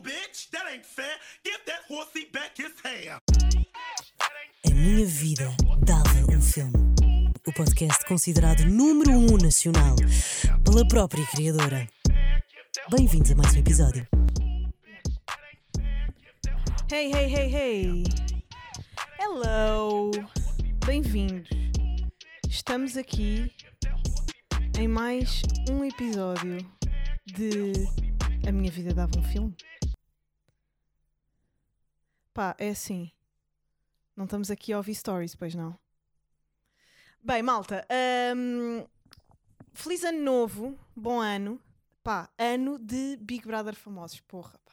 bitch. 0.00 0.50
That 0.50 0.66
ain't 0.72 0.84
fair. 0.84 1.16
Give 1.44 1.58
that 1.66 1.82
horsey 1.88 2.28
back 2.32 2.56
his 2.56 2.72
hair. 2.84 3.18
A 4.64 4.70
minha 4.70 5.06
vida 5.06 5.54
dava 5.84 6.32
um 6.32 6.40
filme. 6.40 6.72
O 7.46 7.52
podcast 7.52 8.04
considerado 8.06 8.64
número 8.66 9.12
um 9.12 9.36
nacional 9.36 9.96
pela 10.64 10.86
própria 10.88 11.24
criadora. 11.26 11.88
Bem-vindos 12.90 13.30
a 13.30 13.34
mais 13.34 13.54
um 13.54 13.58
episódio. 13.58 14.06
Hey, 16.90 17.12
hey, 17.12 17.34
hey, 17.34 17.48
hey! 17.48 18.04
Hello! 19.18 20.10
Bem-vindos! 20.84 21.48
Estamos 22.48 22.96
aqui 22.96 23.52
em 24.78 24.88
mais 24.88 25.42
um 25.70 25.84
episódio 25.84 26.58
de 27.26 27.72
A 28.46 28.52
Minha 28.52 28.70
Vida 28.70 28.94
Dava 28.94 29.18
um 29.18 29.22
Filme. 29.22 29.56
Pá, 32.36 32.54
é 32.58 32.68
assim. 32.68 33.10
Não 34.14 34.26
estamos 34.26 34.50
aqui 34.50 34.70
a 34.70 34.76
ouvir 34.76 34.94
stories, 34.94 35.34
pois 35.34 35.54
não? 35.54 35.74
Bem, 37.24 37.42
malta, 37.42 37.86
hum, 38.36 38.86
feliz 39.72 40.04
ano 40.04 40.22
novo, 40.22 40.78
bom 40.94 41.18
ano. 41.18 41.58
Pá, 42.02 42.28
ano 42.36 42.78
de 42.78 43.16
Big 43.22 43.46
Brother 43.46 43.74
famosos, 43.74 44.20
porra, 44.20 44.60
pá. 44.66 44.72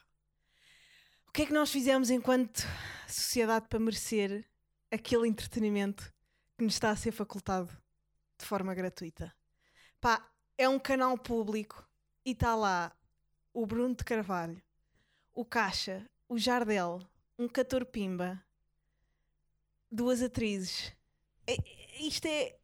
O 1.26 1.32
que 1.32 1.40
é 1.40 1.46
que 1.46 1.54
nós 1.54 1.70
fizemos 1.70 2.10
enquanto 2.10 2.66
sociedade 3.08 3.66
para 3.66 3.80
merecer 3.80 4.46
aquele 4.92 5.26
entretenimento 5.26 6.12
que 6.58 6.64
nos 6.64 6.74
está 6.74 6.90
a 6.90 6.96
ser 6.96 7.12
facultado 7.12 7.74
de 8.38 8.44
forma 8.44 8.74
gratuita? 8.74 9.34
Pá, 10.02 10.30
é 10.58 10.68
um 10.68 10.78
canal 10.78 11.16
público 11.16 11.88
e 12.26 12.32
está 12.32 12.54
lá 12.54 12.94
o 13.54 13.64
Bruno 13.64 13.94
de 13.94 14.04
Carvalho, 14.04 14.60
o 15.32 15.46
Caixa, 15.46 16.06
o 16.28 16.36
Jardel, 16.36 17.00
um 17.38 17.48
Cator 17.48 17.84
Pimba, 17.86 18.42
duas 19.90 20.22
atrizes. 20.22 20.92
É- 21.46 21.54
é- 21.54 22.02
isto 22.02 22.26
é 22.26 22.56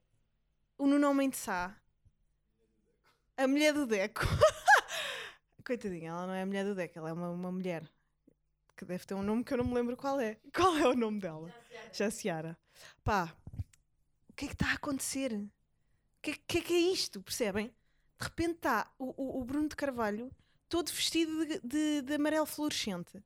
o 0.79 0.87
Nuno 0.87 1.13
Mendes 1.15 1.41
Sá, 1.41 1.77
a 3.37 3.47
mulher 3.49 3.73
do 3.73 3.87
Deco. 3.87 4.21
Coitadinha, 5.65 6.11
ela 6.11 6.27
não 6.27 6.35
é 6.35 6.43
a 6.43 6.47
mulher 6.47 6.65
do 6.65 6.75
Deco, 6.75 6.99
ela 6.99 7.11
é 7.11 7.13
uma, 7.13 7.31
uma 7.31 7.53
mulher 7.53 7.89
que 8.77 8.85
deve 8.85 9.05
ter 9.05 9.15
um 9.15 9.23
nome 9.23 9.45
que 9.45 9.53
eu 9.53 9.59
não 9.59 9.65
me 9.65 9.75
lembro 9.75 9.97
qual 9.97 10.19
é. 10.21 10.37
Qual 10.55 10.77
é 10.77 10.89
o 10.89 10.95
nome 10.97 11.21
dela? 11.21 11.53
Jaciara. 11.93 12.59
Pá, 13.05 13.35
o 14.29 14.33
que 14.33 14.47
é 14.47 14.49
que 14.49 14.55
está 14.55 14.71
a 14.71 14.75
acontecer? 14.75 15.33
O 15.35 15.51
que, 16.23 16.31
é- 16.33 16.39
que 16.47 16.59
é 16.59 16.61
que 16.63 16.73
é 16.75 16.79
isto? 16.93 17.21
Percebem? 17.23 17.67
De 18.19 18.25
repente 18.27 18.57
está 18.57 18.91
o, 18.99 19.07
o- 19.23 19.41
o 19.41 19.45
Bruno 19.45 19.69
de 19.69 19.77
Carvalho 19.77 20.31
todo 20.69 20.91
vestido 20.93 21.45
de, 21.47 21.61
de- 21.61 22.03
de 22.03 22.15
amarelo 22.15 22.47
fluorescente 22.47 23.23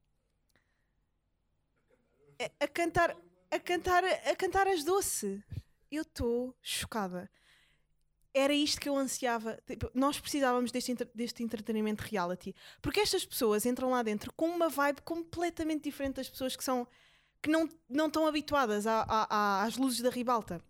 a, 2.61 2.69
cantar 2.69 3.17
a 3.51 3.59
cantar 3.59 4.05
a 4.05 4.37
cantar 4.37 4.67
as 4.69 4.85
doce. 4.85 5.43
Eu 5.91 6.03
estou 6.03 6.55
chocada. 6.61 7.31
Era 8.37 8.53
isto 8.53 8.81
que 8.81 8.89
eu 8.89 8.97
ansiava. 8.97 9.61
Tipo, 9.65 9.89
nós 9.95 10.19
precisávamos 10.19 10.73
deste, 10.73 10.93
deste 11.15 11.43
entretenimento 11.45 12.03
reality. 12.03 12.53
Porque 12.83 12.99
estas 13.01 13.25
pessoas 13.25 13.65
entram 13.65 13.91
lá 13.91 14.03
dentro 14.03 14.33
com 14.35 14.49
uma 14.49 14.69
vibe 14.69 15.03
completamente 15.03 15.85
diferente 15.85 16.17
das 16.17 16.29
pessoas 16.29 16.57
que 16.57 16.65
são 16.65 16.87
que 17.41 17.51
não, 17.51 17.69
não 17.89 18.07
estão 18.07 18.27
habituadas 18.27 18.87
a- 18.87 19.03
a- 19.07 19.27
a- 19.29 19.63
às 19.65 19.77
luzes 19.77 20.01
da 20.01 20.09
ribalta. 20.11 20.65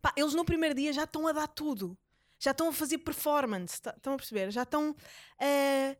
Pá, 0.00 0.12
eles 0.16 0.32
no 0.34 0.44
primeiro 0.44 0.74
dia 0.74 0.92
já 0.92 1.04
estão 1.04 1.26
a 1.28 1.32
dar 1.32 1.46
tudo. 1.46 1.96
Já 2.38 2.50
estão 2.50 2.68
a 2.68 2.72
fazer 2.72 2.98
performance. 2.98 3.80
tá- 3.80 3.94
Estão 3.96 4.14
a 4.14 4.16
perceber? 4.16 4.50
Já 4.50 4.62
estão 4.64 4.96
a, 5.38 5.96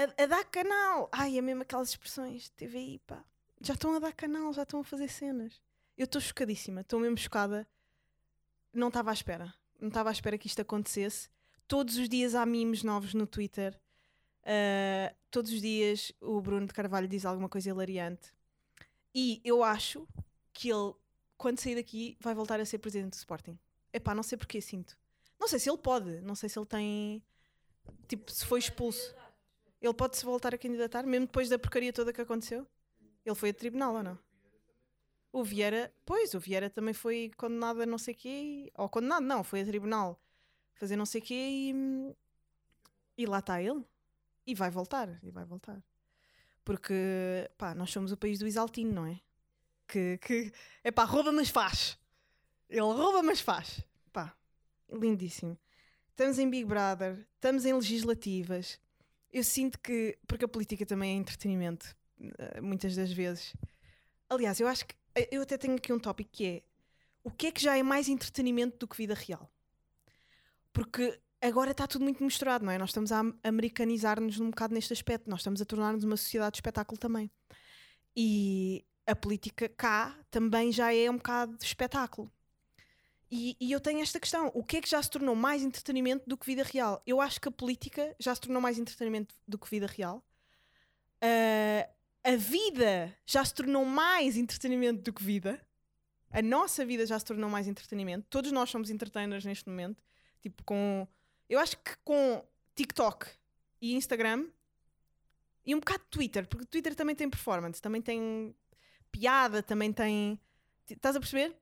a, 0.00 0.22
a 0.22 0.26
dar 0.26 0.44
canal. 0.44 1.08
Ai, 1.12 1.36
é 1.36 1.42
mesmo 1.42 1.62
aquelas 1.62 1.90
expressões 1.90 2.48
TVI, 2.50 3.00
pá. 3.06 3.22
Já 3.62 3.74
estão 3.74 3.94
a 3.94 4.00
dar 4.00 4.12
canal, 4.12 4.52
já 4.52 4.64
estão 4.64 4.80
a 4.80 4.84
fazer 4.84 5.08
cenas. 5.08 5.62
Eu 5.96 6.04
estou 6.04 6.20
chocadíssima, 6.20 6.80
estou 6.80 6.98
mesmo 6.98 7.16
chocada. 7.16 7.66
Não 8.72 8.88
estava 8.88 9.10
à 9.10 9.14
espera. 9.14 9.54
Não 9.80 9.86
estava 9.86 10.08
à 10.08 10.12
espera 10.12 10.36
que 10.36 10.48
isto 10.48 10.60
acontecesse. 10.60 11.28
Todos 11.68 11.96
os 11.96 12.08
dias 12.08 12.34
há 12.34 12.44
memes 12.44 12.82
novos 12.82 13.14
no 13.14 13.24
Twitter. 13.24 13.78
Uh, 14.42 15.14
todos 15.30 15.52
os 15.52 15.60
dias 15.60 16.12
o 16.20 16.40
Bruno 16.40 16.66
de 16.66 16.74
Carvalho 16.74 17.06
diz 17.06 17.24
alguma 17.24 17.48
coisa 17.48 17.68
hilariante. 17.68 18.34
E 19.14 19.40
eu 19.44 19.62
acho 19.62 20.08
que 20.52 20.68
ele, 20.68 20.92
quando 21.36 21.60
sair 21.60 21.76
daqui, 21.76 22.16
vai 22.18 22.34
voltar 22.34 22.58
a 22.58 22.64
ser 22.64 22.78
presidente 22.78 23.12
do 23.12 23.18
Sporting. 23.18 23.56
Epá, 23.92 24.12
não 24.12 24.24
sei 24.24 24.36
porque 24.36 24.60
sinto. 24.60 24.98
Não 25.38 25.46
sei 25.46 25.60
se 25.60 25.70
ele 25.70 25.78
pode, 25.78 26.20
não 26.22 26.34
sei 26.34 26.48
se 26.48 26.58
ele 26.58 26.66
tem. 26.66 27.22
Tipo, 28.08 28.28
se 28.28 28.44
foi 28.44 28.58
expulso. 28.58 29.14
Ele 29.80 29.94
pode 29.94 30.16
se 30.16 30.24
voltar 30.24 30.52
a 30.52 30.58
candidatar, 30.58 31.04
mesmo 31.06 31.26
depois 31.26 31.48
da 31.48 31.58
porcaria 31.58 31.92
toda 31.92 32.12
que 32.12 32.20
aconteceu? 32.20 32.66
Ele 33.24 33.34
foi 33.34 33.50
a 33.50 33.54
tribunal 33.54 33.94
ou 33.94 34.02
não? 34.02 34.18
O 35.32 35.42
Vieira, 35.42 35.92
pois, 36.04 36.34
o 36.34 36.40
Vieira 36.40 36.68
também 36.68 36.92
foi 36.92 37.30
condenado 37.36 37.82
a 37.82 37.86
não 37.86 37.98
sei 37.98 38.14
quê, 38.14 38.70
ou 38.76 38.88
condenado 38.88 39.24
não, 39.24 39.42
foi 39.42 39.62
a 39.62 39.64
tribunal 39.64 40.20
fazer 40.82 40.96
não 40.96 41.06
sei 41.06 41.20
quê 41.20 41.34
e, 41.34 41.74
e 43.16 43.24
lá 43.24 43.38
está 43.38 43.62
ele. 43.62 43.84
E 44.44 44.52
vai 44.52 44.68
voltar, 44.68 45.20
e 45.22 45.30
vai 45.30 45.44
voltar. 45.44 45.80
Porque, 46.64 47.48
pá, 47.56 47.72
nós 47.72 47.92
somos 47.92 48.10
o 48.10 48.16
país 48.16 48.40
do 48.40 48.48
Isaltino, 48.48 48.92
não 48.92 49.06
é? 49.06 49.20
Que, 49.86 50.18
que 50.18 50.52
é 50.82 50.90
pá, 50.90 51.04
rouba 51.04 51.30
mas 51.30 51.48
faz. 51.48 51.96
Ele 52.68 52.80
rouba 52.80 53.22
mas 53.22 53.40
faz. 53.40 53.80
Pá, 54.12 54.36
lindíssimo. 54.90 55.56
Estamos 56.10 56.40
em 56.40 56.50
Big 56.50 56.64
Brother, 56.64 57.24
estamos 57.36 57.64
em 57.64 57.72
legislativas. 57.72 58.80
Eu 59.32 59.44
sinto 59.44 59.78
que, 59.78 60.18
porque 60.26 60.44
a 60.44 60.48
política 60.48 60.84
também 60.84 61.12
é 61.12 61.14
entretenimento, 61.14 61.96
muitas 62.62 62.96
das 62.96 63.12
vezes. 63.12 63.54
Aliás, 64.28 64.60
eu 64.60 64.68
acho 64.68 64.86
que 64.86 64.94
eh, 65.14 65.28
eu 65.30 65.42
até 65.42 65.58
tenho 65.58 65.76
aqui 65.76 65.92
um 65.92 65.98
tópico 65.98 66.30
que 66.32 66.46
é 66.46 66.62
o 67.24 67.30
que 67.30 67.46
é 67.48 67.52
que 67.52 67.62
já 67.62 67.76
é 67.76 67.82
mais 67.82 68.08
entretenimento 68.08 68.78
do 68.78 68.88
que 68.88 68.96
vida 68.96 69.14
real? 69.14 69.48
Porque 70.72 71.20
agora 71.40 71.70
está 71.70 71.86
tudo 71.86 72.02
muito 72.02 72.22
misturado, 72.24 72.64
não 72.64 72.72
é? 72.72 72.78
Nós 72.78 72.90
estamos 72.90 73.12
a 73.12 73.18
am- 73.18 73.38
americanizar-nos 73.44 74.40
um 74.40 74.50
bocado 74.50 74.74
neste 74.74 74.92
aspecto, 74.92 75.30
nós 75.30 75.40
estamos 75.40 75.60
a 75.60 75.64
tornar-nos 75.64 76.04
uma 76.04 76.16
sociedade 76.16 76.52
de 76.52 76.56
espetáculo 76.58 76.98
também. 76.98 77.30
E 78.16 78.84
a 79.06 79.14
política 79.14 79.68
cá 79.68 80.18
também 80.30 80.72
já 80.72 80.92
é 80.92 81.10
um 81.10 81.16
bocado 81.16 81.56
de 81.56 81.64
espetáculo. 81.64 82.32
E, 83.30 83.56
e 83.60 83.72
eu 83.72 83.80
tenho 83.80 84.00
esta 84.00 84.20
questão: 84.20 84.50
o 84.54 84.62
que 84.62 84.78
é 84.78 84.80
que 84.80 84.88
já 84.90 85.02
se 85.02 85.10
tornou 85.10 85.34
mais 85.34 85.62
entretenimento 85.62 86.28
do 86.28 86.36
que 86.36 86.46
vida 86.46 86.62
real? 86.62 87.02
Eu 87.06 87.20
acho 87.20 87.40
que 87.40 87.48
a 87.48 87.52
política 87.52 88.14
já 88.18 88.34
se 88.34 88.40
tornou 88.40 88.60
mais 88.60 88.78
entretenimento 88.78 89.34
do 89.46 89.58
que 89.58 89.70
vida 89.70 89.86
real. 89.86 90.24
Ah, 91.20 91.88
a 92.24 92.36
vida 92.36 93.16
já 93.26 93.44
se 93.44 93.54
tornou 93.54 93.84
mais 93.84 94.36
entretenimento 94.36 95.02
do 95.02 95.12
que 95.12 95.22
vida. 95.22 95.60
A 96.30 96.40
nossa 96.40 96.84
vida 96.84 97.04
já 97.04 97.18
se 97.18 97.24
tornou 97.24 97.50
mais 97.50 97.66
entretenimento. 97.66 98.26
Todos 98.30 98.52
nós 98.52 98.70
somos 98.70 98.90
entertainers 98.90 99.44
neste 99.44 99.68
momento. 99.68 100.02
Tipo, 100.40 100.62
com. 100.64 101.06
Eu 101.48 101.58
acho 101.58 101.76
que 101.78 101.96
com 102.04 102.44
TikTok 102.74 103.26
e 103.80 103.94
Instagram 103.94 104.46
e 105.64 105.74
um 105.74 105.78
bocado 105.78 106.02
de 106.04 106.10
Twitter, 106.10 106.46
porque 106.48 106.64
Twitter 106.64 106.94
também 106.94 107.14
tem 107.14 107.28
performance, 107.28 107.80
também 107.80 108.00
tem 108.00 108.54
piada, 109.10 109.62
também 109.62 109.92
tem. 109.92 110.40
Estás 110.88 111.16
a 111.16 111.20
perceber? 111.20 111.56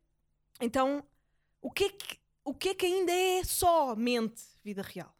Então, 0.60 1.04
o 1.60 1.70
que 1.70 1.84
é 1.84 1.88
que, 1.91 2.19
o 2.44 2.54
que, 2.54 2.69
é 2.70 2.75
que 2.75 2.87
ainda 2.87 3.12
é 3.12 3.44
somente 3.44 4.43
vida 4.62 4.82
real? 4.82 5.15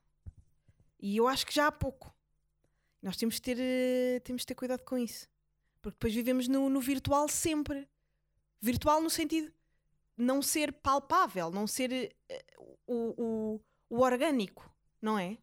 E 0.99 1.17
eu 1.17 1.27
acho 1.27 1.47
que 1.47 1.55
já 1.55 1.67
há 1.67 1.73
pouco. 1.73 2.15
Nós 3.03 3.17
temos 3.17 3.37
de 3.37 3.43
ter, 3.43 3.57
eh, 3.59 4.21
temos 4.21 4.43
de 4.43 4.47
ter 4.47 4.55
cuidado 4.55 4.83
com 4.85 4.99
isso. 4.99 5.30
Porque 5.81 5.97
depois 5.97 6.15
vivemos 6.15 6.49
no, 6.49 6.69
no 6.69 6.81
virtual 6.81 7.29
sempre. 7.29 7.89
Virtual 8.61 9.01
no 9.01 9.11
sentido 9.11 9.53
não 10.17 10.43
ser 10.43 10.73
palpável, 10.73 11.51
não 11.51 11.67
ser 11.67 12.15
eh, 12.29 12.45
o, 12.87 13.15
o, 13.17 13.61
o 13.89 14.01
orgânico, 14.03 14.71
não 15.01 15.19
é? 15.19 15.39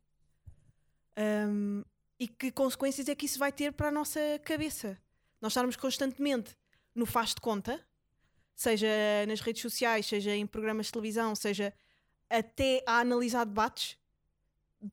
Ahm, 1.16 1.82
e 2.20 2.28
que 2.28 2.52
consequências 2.52 3.10
é 3.10 3.16
que 3.16 3.26
isso 3.26 3.40
vai 3.40 3.52
ter 3.52 3.74
para 3.74 3.88
a 3.88 3.92
nossa 3.92 4.20
cabeça? 4.44 5.02
Nós 5.42 5.52
estarmos 5.52 5.76
constantemente 5.76 6.56
no 6.94 7.06
faz 7.06 7.30
de 7.30 7.42
conta, 7.42 7.84
seja 8.56 8.88
nas 9.28 9.40
redes 9.42 9.62
sociais, 9.62 10.06
seja 10.06 10.36
em 10.36 10.46
programas 10.46 10.88
de 10.88 10.92
televisão, 10.92 11.36
seja 11.36 11.74
até 12.30 12.84
a 12.86 13.00
analisar 13.00 13.46
debates, 13.46 13.98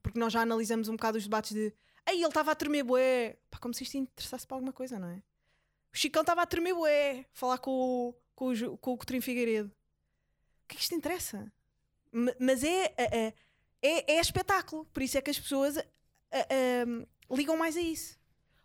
porque 0.01 0.19
nós 0.19 0.33
já 0.33 0.41
analisamos 0.41 0.87
um 0.87 0.93
bocado 0.93 1.17
os 1.17 1.23
debates 1.25 1.51
de 1.53 1.73
Ei, 2.07 2.17
ele 2.17 2.27
estava 2.27 2.51
a 2.51 2.55
tremer 2.55 2.83
bué. 2.83 3.37
Pá, 3.49 3.57
como 3.59 3.73
se 3.73 3.83
isto 3.83 3.97
interessasse 3.97 4.45
para 4.45 4.57
alguma 4.57 4.71
coisa, 4.71 4.99
não 4.99 5.09
é? 5.09 5.23
O 5.95 5.97
Chicão 5.97 6.23
estava 6.23 6.41
a 6.41 6.45
tremer 6.45 6.75
bué. 6.75 7.25
Falar 7.31 7.57
com 7.57 7.71
o, 7.71 8.15
com 8.35 8.51
o, 8.51 8.77
com 8.77 8.91
o 8.91 8.97
Coutinho 8.97 9.21
Figueiredo. 9.21 9.69
O 9.69 10.67
que 10.67 10.75
é 10.75 10.77
que 10.77 10.83
isto 10.83 10.93
interessa? 10.93 11.49
Mas 12.37 12.65
é, 12.65 12.93
é, 12.97 13.33
é, 13.81 14.13
é 14.13 14.19
espetáculo. 14.19 14.85
Por 14.87 15.01
isso 15.01 15.17
é 15.17 15.21
que 15.21 15.31
as 15.31 15.39
pessoas 15.39 15.77
ah, 15.77 17.05
ligam 17.31 17.55
mais 17.55 17.77
a 17.77 17.81
isso. 17.81 18.19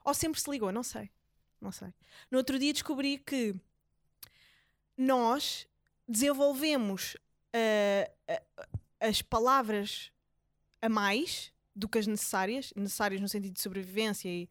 Ou 0.05 0.13
sempre 0.13 0.41
se 0.41 0.51
ligou, 0.51 0.73
não 0.73 0.83
sei. 0.83 1.09
Não 1.61 1.71
sei. 1.71 1.95
No 2.33 2.39
outro 2.39 2.59
dia 2.59 2.73
descobri 2.73 3.19
que 3.19 3.55
nós 4.97 5.69
desenvolvemos 6.09 7.17
ah, 7.55 8.11
ah, 8.27 8.67
as 8.99 9.23
palavras 9.23 10.11
a 10.83 10.89
mais 10.89 11.53
do 11.77 11.89
que 11.89 11.99
as 11.99 12.09
necessárias, 12.09 12.73
necessárias 12.75 13.21
no 13.21 13.29
sentido 13.29 13.53
de 13.53 13.61
sobrevivência 13.61 14.29
e, 14.29 14.49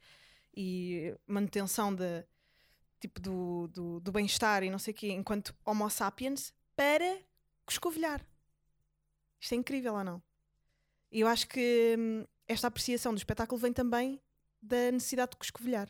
e 0.55 1.13
manutenção 1.27 1.93
de, 1.93 2.23
tipo, 2.99 3.19
do, 3.19 3.67
do, 3.67 3.99
do 3.99 4.11
bem-estar 4.11 4.63
e 4.63 4.69
não 4.69 4.79
sei 4.79 4.93
o 4.93 4.97
quê, 4.97 5.09
enquanto 5.09 5.55
Homo 5.65 5.89
sapiens, 5.89 6.53
para 6.75 7.19
coscovilhar. 7.65 8.25
Isto 9.39 9.53
é 9.53 9.57
incrível 9.57 9.93
ou 9.93 10.03
não? 10.03 10.21
E 11.11 11.21
eu 11.21 11.27
acho 11.27 11.47
que 11.47 11.95
hum, 11.97 12.25
esta 12.47 12.67
apreciação 12.67 13.13
do 13.13 13.17
espetáculo 13.17 13.59
vem 13.59 13.73
também 13.73 14.21
da 14.61 14.91
necessidade 14.91 15.31
de 15.31 15.37
coscovilhar. 15.37 15.89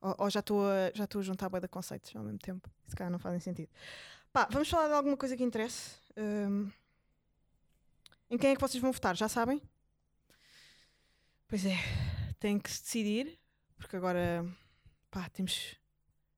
Ou, 0.00 0.14
ou 0.18 0.30
já 0.30 0.40
estou 0.40 0.66
a, 0.66 0.90
já 0.94 1.04
estou 1.04 1.20
a 1.20 1.24
juntar 1.24 1.48
bué 1.48 1.60
de 1.60 1.68
conceitos 1.68 2.14
ao 2.16 2.22
mesmo 2.22 2.38
tempo. 2.38 2.68
Se 2.86 2.96
calhar 2.96 3.10
não 3.10 3.18
fazem 3.18 3.40
sentido. 3.40 3.70
Pá, 4.32 4.48
vamos 4.50 4.68
falar 4.68 4.88
de 4.88 4.94
alguma 4.94 5.16
coisa 5.16 5.36
que 5.36 5.44
interesse. 5.44 5.96
Hum, 6.16 6.70
em 8.30 8.38
quem 8.38 8.50
é 8.50 8.54
que 8.54 8.60
vocês 8.60 8.80
vão 8.80 8.92
votar? 8.92 9.16
Já 9.16 9.28
sabem? 9.28 9.60
Pois 11.48 11.66
é, 11.66 11.76
têm 12.38 12.58
que 12.58 12.70
se 12.70 12.82
decidir, 12.82 13.38
porque 13.76 13.96
agora 13.96 14.46
pá, 15.10 15.28
temos, 15.28 15.76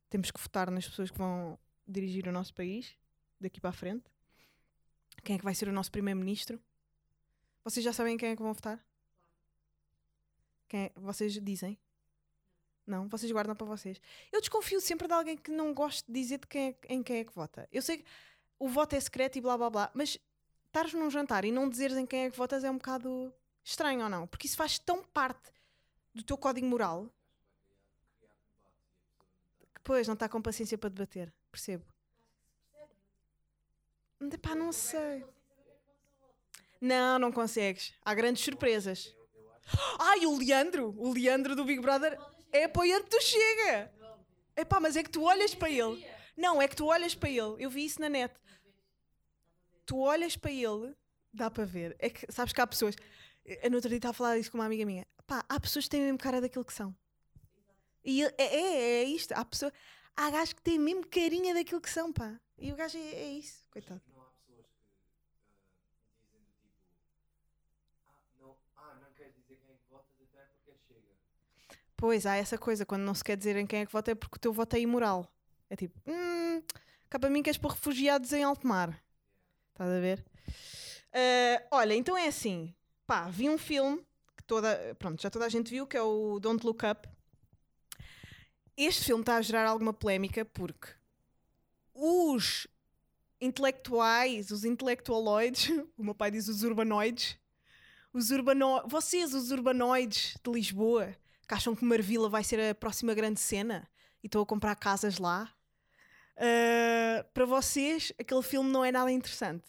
temos 0.09 0.31
que 0.31 0.41
votar 0.41 0.71
nas 0.71 0.89
pessoas 0.89 1.11
que 1.11 1.19
vão 1.19 1.59
dirigir 1.87 2.27
o 2.29 2.33
nosso 2.33 2.55
país 2.55 2.97
daqui 3.41 3.61
para 3.61 3.71
a 3.71 3.75
frente. 3.75 4.05
Quem 5.23 5.37
é 5.37 5.39
que 5.39 5.45
vai 5.45 5.55
ser 5.55 5.69
o 5.69 5.73
nosso 5.73 5.91
primeiro-ministro? 5.91 6.61
Vocês 7.65 7.85
já 7.85 7.93
sabem 7.93 8.15
em 8.15 8.17
quem 8.17 8.31
é 8.31 8.37
que 8.37 8.43
vão 8.43 8.53
votar? 8.53 8.85
Quem 10.69 10.85
é- 10.85 10.93
Vocês 10.97 11.33
dizem? 11.41 11.79
Não, 12.87 13.09
vocês 13.09 13.31
guardam 13.31 13.55
para 13.55 13.67
vocês. 13.67 14.01
Eu 14.33 14.41
desconfio 14.41 14.81
sempre 14.81 15.07
de 15.07 15.15
alguém 15.15 15.37
que 15.37 15.51
não 15.51 15.73
goste 15.73 16.05
de 16.11 16.21
dizer 16.21 16.39
de 16.39 16.47
quem 16.49 16.71
é- 16.71 16.95
em 16.95 17.03
quem 17.03 17.19
é 17.19 17.25
que 17.25 17.33
vota. 17.33 17.69
Eu 17.71 17.81
sei 17.83 17.99
que 17.99 18.05
o 18.59 18.69
voto 18.69 18.95
é 18.95 19.01
secreto 19.01 19.39
e 19.39 19.41
blá 19.41 19.57
blá 19.57 19.71
blá, 19.71 19.91
mas 19.95 20.19
estares 20.67 20.93
num 20.93 21.11
jantar 21.11 21.45
e 21.45 21.53
não 21.53 21.69
dizeres 21.69 21.97
em 21.97 22.07
quem 22.07 22.25
é 22.25 22.31
que 22.31 22.37
votas 22.37 22.65
é 22.65 22.71
um 22.71 22.79
bocado 22.79 23.33
estranho 23.63 24.03
ou 24.03 24.09
não? 24.09 24.27
Porque 24.27 24.47
isso 24.47 24.57
faz 24.57 24.79
tão 24.79 25.05
parte 25.05 25.53
do 26.13 26.25
teu 26.25 26.37
código 26.37 26.67
moral 26.67 27.09
pois, 29.83 30.07
não 30.07 30.15
está 30.15 30.29
com 30.29 30.41
paciência 30.41 30.79
para 30.79 30.91
debater. 30.91 31.33
Percebo. 31.51 31.85
Pá, 34.41 34.55
não 34.55 34.73
sei. 34.73 35.25
Não, 36.81 37.19
não 37.19 37.33
consegues. 37.33 37.95
Há 38.05 38.15
grandes 38.15 38.43
surpresas. 38.43 39.15
Ai, 39.99 40.27
o 40.27 40.37
Leandro! 40.37 40.95
O 40.99 41.13
Leandro 41.13 41.55
do 41.55 41.65
Big 41.65 41.81
Brother 41.81 42.19
é 42.51 42.65
apoiante 42.65 43.09
do 43.09 43.21
Chega! 43.21 43.93
Epá, 44.57 44.81
mas 44.81 44.97
é 44.97 45.03
que 45.03 45.11
tu 45.11 45.23
olhas 45.23 45.55
para 45.55 45.71
ele. 45.71 46.05
Não, 46.37 46.61
é 46.61 46.69
que 46.69 46.77
tu 46.77 46.87
olhas 46.87 47.15
para 47.15 47.31
ele. 47.31 47.57
Eu 47.59 47.71
vi 47.71 47.85
isso 47.85 48.01
na 48.01 48.09
net. 48.09 48.35
Tu 49.87 49.99
olhas 49.99 50.37
para 50.37 50.51
ele, 50.51 50.95
dá 51.33 51.51
para 51.51 51.65
ver. 51.65 51.97
É 51.99 52.11
que 52.11 52.31
sabes 52.31 52.53
que 52.53 52.61
há 52.61 52.67
pessoas. 52.67 52.95
Eu 53.45 53.71
no 53.71 53.77
outro 53.77 53.89
dia 53.89 53.99
estava 53.99 54.11
a 54.11 54.15
falar 54.15 54.37
disso 54.37 54.51
com 54.51 54.59
uma 54.59 54.67
amiga 54.67 54.85
minha. 54.85 55.07
Pá, 55.27 55.45
há 55.49 55.61
pessoas 55.61 55.87
que 55.87 55.91
têm 55.91 56.03
mesmo 56.03 56.19
cara 56.19 56.41
daquilo 56.41 56.65
que 56.65 56.73
são. 56.73 56.95
E 58.05 58.25
é, 58.25 58.35
é, 58.39 59.03
é 59.03 59.05
isto. 59.05 59.33
Há 59.33 59.45
pessoas. 59.45 59.73
Há 60.17 60.31
gajos 60.31 60.53
que 60.53 60.63
têm 60.63 60.79
mesmo 60.79 61.07
carinha 61.07 61.55
daquilo 61.55 61.81
que 61.81 61.91
são, 61.91 62.13
pá. 62.13 62.39
E 62.59 62.71
o 62.71 62.77
gajo 62.77 62.99
é, 62.99 63.01
é 63.01 63.33
isso, 63.33 63.65
coitado. 63.71 64.01
Não 64.15 64.23
há 64.23 64.27
pessoas 64.27 64.67
que 64.67 64.77
ah, 65.67 66.15
dizem 66.21 66.41
do 66.41 66.53
tipo 66.61 66.75
ah 68.07 68.15
não, 68.41 68.57
ah, 68.77 68.99
não 69.01 69.13
queres 69.15 69.35
dizer 69.35 69.57
quem 69.57 69.75
é 69.75 69.77
que 69.77 69.91
votas 69.91 70.15
até 70.21 70.45
porque 70.65 70.79
chega. 70.87 71.09
Pois, 71.97 72.27
há 72.27 72.37
essa 72.37 72.59
coisa, 72.59 72.85
quando 72.85 73.03
não 73.03 73.15
se 73.15 73.25
quer 73.25 73.37
dizer 73.37 73.57
em 73.57 73.67
quem 73.67 73.81
é 73.81 73.87
que 73.87 73.93
vota 73.93 74.11
é 74.11 74.15
porque 74.15 74.37
o 74.37 74.41
teu 74.41 74.53
voto 74.53 74.77
é 74.77 74.81
imoral. 74.81 75.33
É 75.71 75.77
tipo, 75.77 75.99
hum, 76.07 76.63
cá 77.09 77.19
para 77.19 77.31
mim 77.31 77.43
queres 77.43 77.59
pôr 77.59 77.73
refugiados 77.73 78.33
em 78.33 78.45
alto 78.45 78.67
mar. 78.67 79.03
Estás 79.73 79.91
a 79.91 80.01
ver? 80.01 80.25
Ah, 81.13 81.67
olha, 81.71 81.95
então 81.95 82.17
é 82.17 82.27
assim, 82.29 82.75
pá, 83.07 83.29
vi 83.29 83.49
um 83.49 83.59
filme 83.59 84.07
que 84.37 84.45
toda, 84.45 84.95
pronto, 84.99 85.21
já 85.21 85.31
toda 85.31 85.47
a 85.47 85.49
gente 85.49 85.71
viu, 85.71 85.87
que 85.87 85.97
é 85.97 86.03
o 86.03 86.39
Don't 86.39 86.65
Look 86.65 86.85
Up. 86.87 87.09
Este 88.77 89.05
filme 89.05 89.23
está 89.23 89.37
a 89.37 89.43
gerar 89.43 89.67
alguma 89.67 89.93
polémica 89.93 90.45
porque 90.45 90.89
os 91.95 92.67
intelectuais, 93.41 94.51
os 94.51 94.65
intelectualoides, 94.65 95.69
o 95.97 96.05
meu 96.05 96.15
pai 96.15 96.31
diz 96.31 96.49
os 96.49 96.63
urbanoides, 96.63 97.39
os 98.13 98.31
urbano... 98.31 98.83
vocês, 98.87 99.35
os 99.35 99.51
urbanoides 99.51 100.37
de 100.43 100.51
Lisboa, 100.51 101.15
que 101.47 101.55
acham 101.55 101.75
que 101.75 101.85
Marvila 101.85 102.29
vai 102.29 102.45
ser 102.45 102.61
a 102.61 102.75
próxima 102.75 103.15
grande 103.15 103.41
cena 103.41 103.89
e 104.23 104.27
estão 104.27 104.41
a 104.43 104.47
comprar 104.47 104.75
casas 104.77 105.19
lá, 105.19 105.53
ah, 106.37 107.25
para 107.35 107.45
vocês 107.45 108.13
aquele 108.19 108.43
filme 108.43 108.71
não 108.71 108.85
é 108.85 108.93
nada 108.93 109.11
interessante 109.11 109.67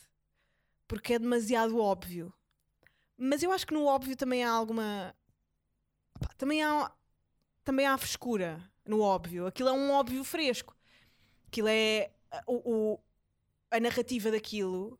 porque 0.87 1.13
é 1.15 1.19
demasiado 1.19 1.79
óbvio. 1.79 2.31
Mas 3.17 3.41
eu 3.41 3.51
acho 3.51 3.65
que 3.65 3.73
no 3.73 3.85
óbvio 3.85 4.15
também 4.15 4.43
há 4.43 4.51
alguma. 4.51 5.15
também 6.37 6.63
há. 6.63 6.91
Também 7.63 7.87
há 7.87 7.97
frescura 7.97 8.61
no 8.85 9.01
óbvio. 9.01 9.47
Aquilo 9.47 9.69
é 9.69 9.71
um 9.73 9.91
óbvio 9.91 10.23
fresco. 10.23 10.75
Aquilo 11.47 11.67
é. 11.67 12.11
O, 12.47 12.93
o- 12.93 12.99
a 13.71 13.79
narrativa 13.79 14.29
daquilo 14.31 14.99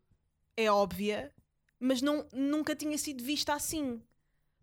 é 0.57 0.69
óbvia, 0.71 1.33
mas 1.79 2.01
não, 2.01 2.27
nunca 2.33 2.75
tinha 2.75 2.97
sido 2.97 3.23
vista 3.23 3.53
assim. 3.53 4.01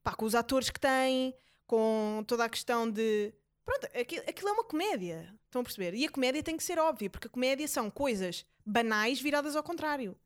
Pá, 0.03 0.15
com 0.15 0.25
os 0.25 0.35
atores 0.35 0.71
que 0.71 0.81
têm, 0.81 1.35
com 1.67 2.25
toda 2.27 2.45
a 2.45 2.49
questão 2.49 2.91
de. 2.91 3.33
Pronto, 3.65 3.87
aquilo, 3.97 4.23
aquilo 4.29 4.49
é 4.49 4.53
uma 4.53 4.65
comédia. 4.65 5.35
Estão 5.45 5.61
a 5.61 5.65
perceber? 5.65 5.95
E 5.95 6.07
a 6.07 6.11
comédia 6.11 6.43
tem 6.43 6.57
que 6.57 6.63
ser 6.65 6.79
óbvia, 6.79 7.11
porque 7.11 7.27
a 7.27 7.31
comédia 7.31 7.67
são 7.69 7.91
coisas 7.91 8.47
banais 8.65 9.21
viradas 9.21 9.55
ao 9.57 9.63
contrário. 9.63 10.17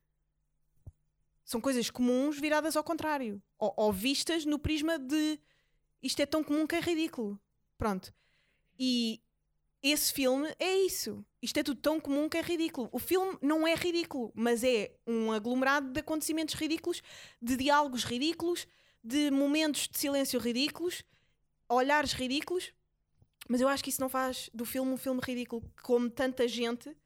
São 1.45 1.61
coisas 1.61 1.91
comuns 1.91 2.39
viradas 2.39 2.77
ao 2.77 2.85
contrário. 2.85 3.43
Ou, 3.59 3.73
ou 3.77 3.93
vistas 3.93 4.45
no 4.45 4.59
prisma 4.59 4.99
de 4.99 5.39
isto 6.03 6.21
é 6.21 6.27
tão 6.27 6.45
comum 6.45 6.67
que 6.67 6.75
é 6.77 6.81
ridículo. 6.81 7.39
Pronto. 7.77 8.15
E 8.79 9.21
esse 9.83 10.13
filme 10.13 10.55
é 10.59 10.77
isso. 10.79 11.25
Isto 11.43 11.59
é 11.59 11.63
tudo 11.63 11.81
tão 11.81 12.01
comum 12.01 12.29
que 12.29 12.39
é 12.39 12.41
ridículo. 12.41 12.89
O 12.91 12.99
filme 12.99 13.37
não 13.43 13.67
é 13.67 13.75
ridículo, 13.75 14.33
mas 14.35 14.65
é 14.65 14.93
um 15.07 15.31
aglomerado 15.31 15.93
de 15.93 16.01
acontecimentos 16.01 16.55
ridículos, 16.55 17.03
de 17.41 17.57
diálogos 17.57 18.05
ridículos, 18.05 18.67
de 19.03 19.31
momentos 19.31 19.87
de 19.87 19.99
silêncio 19.99 20.41
ridículos, 20.41 21.05
olhares 21.69 22.13
ridículos. 22.13 22.73
Mas 23.47 23.61
eu 23.61 23.69
acho 23.69 23.85
que 23.85 23.91
isso 23.91 24.01
não 24.01 24.09
faz 24.09 24.49
do 24.55 24.65
filme 24.65 24.91
um 24.91 24.97
filme 24.97 25.21
ridículo, 25.23 25.63
como 25.83 26.09
tanta 26.09 26.49
gente, 26.49 26.97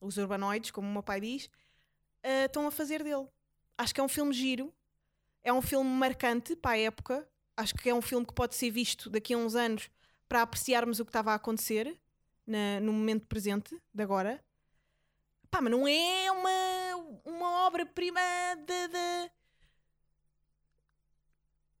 os 0.00 0.16
urbanoides, 0.16 0.70
como 0.70 0.88
o 0.88 0.92
meu 0.92 1.02
pai 1.02 1.20
diz, 1.20 1.50
eh, 2.22 2.44
estão 2.44 2.68
a 2.68 2.70
fazer 2.70 3.02
dele. 3.02 3.26
Acho 3.76 3.92
que 3.92 4.00
é 4.00 4.04
um 4.04 4.08
filme 4.08 4.32
giro, 4.32 4.72
é 5.42 5.52
um 5.52 5.60
filme 5.60 5.90
marcante 5.90 6.54
para 6.54 6.72
a 6.72 6.78
época. 6.78 7.28
Acho 7.56 7.74
que 7.74 7.90
é 7.90 7.94
um 7.94 8.00
filme 8.00 8.24
que 8.24 8.32
pode 8.32 8.54
ser 8.54 8.70
visto 8.70 9.10
daqui 9.10 9.34
a 9.34 9.38
uns 9.38 9.56
anos 9.56 9.90
para 10.28 10.42
apreciarmos 10.42 11.00
o 11.00 11.04
que 11.04 11.08
estava 11.10 11.32
a 11.32 11.34
acontecer 11.36 11.98
na- 12.46 12.80
no 12.80 12.92
momento 12.92 13.26
presente 13.26 13.76
de 13.94 14.02
agora. 14.02 14.42
Pá, 15.50 15.60
mas 15.62 15.70
não 15.70 15.88
é 15.88 16.30
uma, 16.30 17.20
uma 17.24 17.66
obra-prima 17.66 18.20
da, 18.66 19.30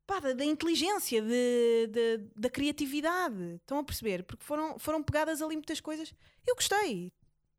pá, 0.06 0.20
da, 0.20 0.32
da 0.32 0.44
inteligência, 0.44 1.20
de, 1.20 1.86
de- 1.88 2.18
da 2.34 2.48
criatividade. 2.48 3.56
Estão 3.56 3.78
a 3.78 3.84
perceber? 3.84 4.24
Porque 4.24 4.44
foram, 4.44 4.78
foram 4.78 5.02
pegadas 5.02 5.42
ali 5.42 5.54
muitas 5.56 5.80
coisas. 5.80 6.14
Eu 6.46 6.54
gostei. 6.54 7.12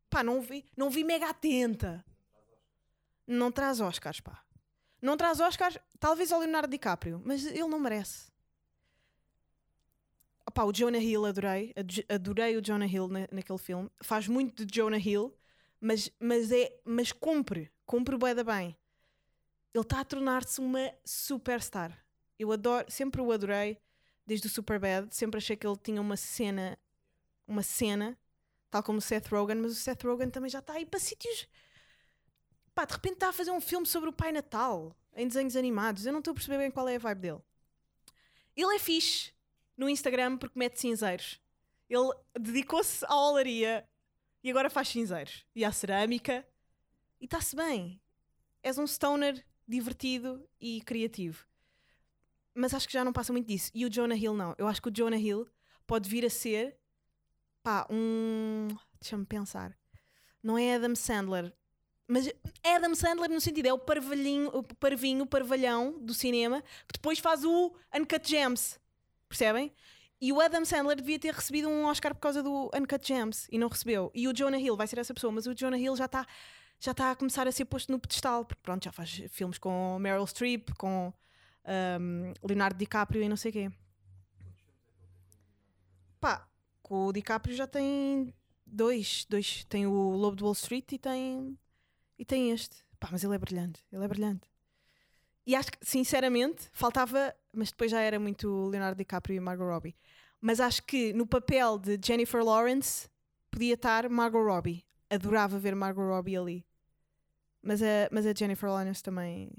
Pá, 0.08 0.22
não 0.24 0.40
vi, 0.42 0.64
não 0.76 0.90
vi 0.90 1.04
mega 1.04 1.28
atenta. 1.30 2.04
Não 3.26 3.52
traz 3.52 3.80
Oscars, 3.80 4.18
pá. 4.20 4.42
Não 5.00 5.16
traz 5.16 5.38
Oscars, 5.40 5.78
talvez 6.00 6.32
ao 6.32 6.40
Leonardo 6.40 6.68
DiCaprio, 6.68 7.22
mas 7.24 7.46
ele 7.46 7.68
não 7.68 7.78
merece. 7.78 8.29
Opá, 10.50 10.64
o 10.64 10.72
Jonah 10.72 10.98
Hill 10.98 11.24
adorei, 11.26 11.72
ad- 11.76 12.04
adorei 12.08 12.56
o 12.56 12.60
Jonah 12.60 12.84
Hill 12.86 13.06
na- 13.06 13.28
naquele 13.30 13.58
filme. 13.58 13.88
Faz 14.02 14.26
muito 14.26 14.66
de 14.66 14.74
Jonah 14.74 14.98
Hill, 14.98 15.32
mas, 15.80 16.10
mas, 16.18 16.50
é, 16.50 16.76
mas 16.84 17.12
cumpre, 17.12 17.70
cumpre 17.86 18.16
bué 18.16 18.34
da 18.34 18.42
bem. 18.42 18.76
Ele 19.72 19.84
está 19.84 20.00
a 20.00 20.04
tornar-se 20.04 20.60
uma 20.60 20.92
superstar. 21.04 22.04
Eu 22.36 22.50
adoro, 22.50 22.90
sempre 22.90 23.20
o 23.20 23.30
adorei, 23.30 23.78
desde 24.26 24.48
o 24.48 24.50
Superbad, 24.50 25.14
sempre 25.14 25.38
achei 25.38 25.56
que 25.56 25.64
ele 25.64 25.76
tinha 25.76 26.00
uma 26.00 26.16
cena, 26.16 26.76
uma 27.46 27.62
cena, 27.62 28.18
tal 28.72 28.82
como 28.82 28.98
o 28.98 29.00
Seth 29.02 29.28
Rogen, 29.28 29.56
mas 29.56 29.70
o 29.70 29.76
Seth 29.76 30.02
Rogen 30.02 30.30
também 30.30 30.50
já 30.50 30.58
está 30.58 30.72
aí 30.72 30.84
para 30.84 30.98
sítios 30.98 31.48
pá, 32.74 32.84
de 32.84 32.94
repente 32.94 33.14
está 33.14 33.28
a 33.28 33.32
fazer 33.32 33.50
um 33.52 33.60
filme 33.60 33.86
sobre 33.86 34.08
o 34.08 34.12
Pai 34.12 34.32
Natal 34.32 34.96
em 35.14 35.28
desenhos 35.28 35.54
animados. 35.54 36.06
Eu 36.06 36.12
não 36.12 36.18
estou 36.20 36.32
a 36.32 36.34
perceber 36.34 36.58
bem 36.58 36.70
qual 36.70 36.88
é 36.88 36.96
a 36.96 36.98
vibe 36.98 37.20
dele. 37.20 37.40
Ele 38.56 38.74
é 38.74 38.78
fixe 38.78 39.32
no 39.80 39.88
Instagram 39.88 40.36
porque 40.36 40.58
mete 40.58 40.78
cinzeiros. 40.78 41.40
Ele 41.88 42.12
dedicou-se 42.38 43.02
à 43.06 43.16
olaria 43.16 43.88
e 44.44 44.50
agora 44.50 44.68
faz 44.68 44.88
cinzeiros 44.88 45.46
e 45.56 45.64
à 45.64 45.72
cerâmica 45.72 46.46
e 47.18 47.24
está-se 47.24 47.56
bem. 47.56 47.98
És 48.62 48.76
um 48.76 48.86
stoner 48.86 49.42
divertido 49.66 50.46
e 50.60 50.82
criativo. 50.82 51.46
Mas 52.54 52.74
acho 52.74 52.86
que 52.86 52.92
já 52.92 53.02
não 53.02 53.12
passa 53.12 53.32
muito 53.32 53.46
disso. 53.46 53.70
E 53.74 53.86
o 53.86 53.90
Jonah 53.90 54.14
Hill 54.14 54.34
não. 54.34 54.54
Eu 54.58 54.68
acho 54.68 54.82
que 54.82 54.88
o 54.88 54.92
Jonah 54.92 55.16
Hill 55.16 55.48
pode 55.86 56.10
vir 56.10 56.26
a 56.26 56.30
ser 56.30 56.78
pá, 57.62 57.86
um. 57.90 58.68
Deixa-me 59.00 59.24
pensar. 59.24 59.74
Não 60.42 60.58
é 60.58 60.74
Adam 60.74 60.94
Sandler, 60.94 61.54
mas 62.06 62.26
é 62.26 62.74
Adam 62.74 62.94
Sandler 62.94 63.30
no 63.30 63.40
sentido, 63.40 63.66
é 63.66 63.72
o 63.72 63.78
parvalhinho, 63.78 64.48
o 64.48 64.62
parvinho, 64.62 65.22
o 65.22 65.26
parvalhão 65.26 65.98
do 66.00 66.12
cinema, 66.12 66.60
que 66.88 66.94
depois 66.94 67.18
faz 67.18 67.44
o 67.44 67.72
Uncut 67.94 68.28
Gems. 68.28 68.79
Percebem? 69.30 69.72
E 70.20 70.32
o 70.32 70.40
Adam 70.40 70.64
Sandler 70.64 70.96
devia 70.96 71.18
ter 71.18 71.32
recebido 71.32 71.68
um 71.68 71.84
Oscar 71.84 72.12
por 72.12 72.20
causa 72.20 72.42
do 72.42 72.68
Uncut 72.74 73.06
Gems 73.06 73.46
e 73.50 73.58
não 73.58 73.68
recebeu. 73.68 74.10
E 74.12 74.26
o 74.26 74.34
Jonah 74.34 74.58
Hill 74.58 74.76
vai 74.76 74.86
ser 74.88 74.98
essa 74.98 75.14
pessoa, 75.14 75.32
mas 75.32 75.46
o 75.46 75.54
Jonah 75.54 75.78
Hill 75.78 75.96
já 75.96 76.04
está 76.04 76.26
já 76.80 76.92
tá 76.92 77.10
a 77.10 77.16
começar 77.16 77.46
a 77.46 77.52
ser 77.52 77.66
posto 77.66 77.92
no 77.92 78.00
pedestal, 78.00 78.44
porque 78.44 78.60
pronto, 78.62 78.84
já 78.84 78.90
faz 78.90 79.22
filmes 79.28 79.58
com 79.58 79.98
Meryl 79.98 80.26
Streep, 80.26 80.70
com 80.76 81.12
ahm, 81.64 82.32
Leonardo 82.42 82.78
DiCaprio 82.78 83.22
e 83.22 83.28
não 83.28 83.36
sei 83.36 83.52
quê. 83.52 83.70
Pá, 86.18 86.48
com 86.82 87.06
o 87.06 87.12
DiCaprio 87.12 87.54
já 87.54 87.66
tem 87.66 88.34
dois, 88.66 89.26
dois. 89.28 89.64
Tem 89.66 89.86
o 89.86 89.92
Lobo 89.92 90.36
de 90.36 90.42
Wall 90.42 90.54
Street 90.54 90.90
e 90.92 90.98
tem, 90.98 91.56
e 92.18 92.24
tem 92.24 92.50
este. 92.50 92.84
Pá, 92.98 93.08
mas 93.12 93.22
ele 93.22 93.34
é 93.34 93.38
brilhante, 93.38 93.84
ele 93.92 94.04
é 94.04 94.08
brilhante. 94.08 94.49
E 95.46 95.54
acho 95.54 95.72
que, 95.72 95.78
sinceramente, 95.82 96.68
faltava, 96.72 97.34
mas 97.52 97.70
depois 97.70 97.90
já 97.90 98.00
era 98.00 98.18
muito 98.20 98.68
Leonardo 98.68 98.98
DiCaprio 98.98 99.36
e 99.36 99.40
Margot 99.40 99.64
Robbie. 99.66 99.96
Mas 100.40 100.60
acho 100.60 100.82
que 100.84 101.12
no 101.12 101.26
papel 101.26 101.78
de 101.78 101.98
Jennifer 102.02 102.42
Lawrence 102.44 103.08
podia 103.50 103.74
estar 103.74 104.08
Margot 104.08 104.42
Robbie. 104.42 104.84
Adorava 105.08 105.58
ver 105.58 105.74
Margot 105.74 106.02
Robbie 106.06 106.36
ali. 106.36 106.66
Mas 107.62 107.82
a, 107.82 108.08
mas 108.10 108.26
a 108.26 108.32
Jennifer 108.32 108.70
Lawrence 108.70 109.02
também. 109.02 109.50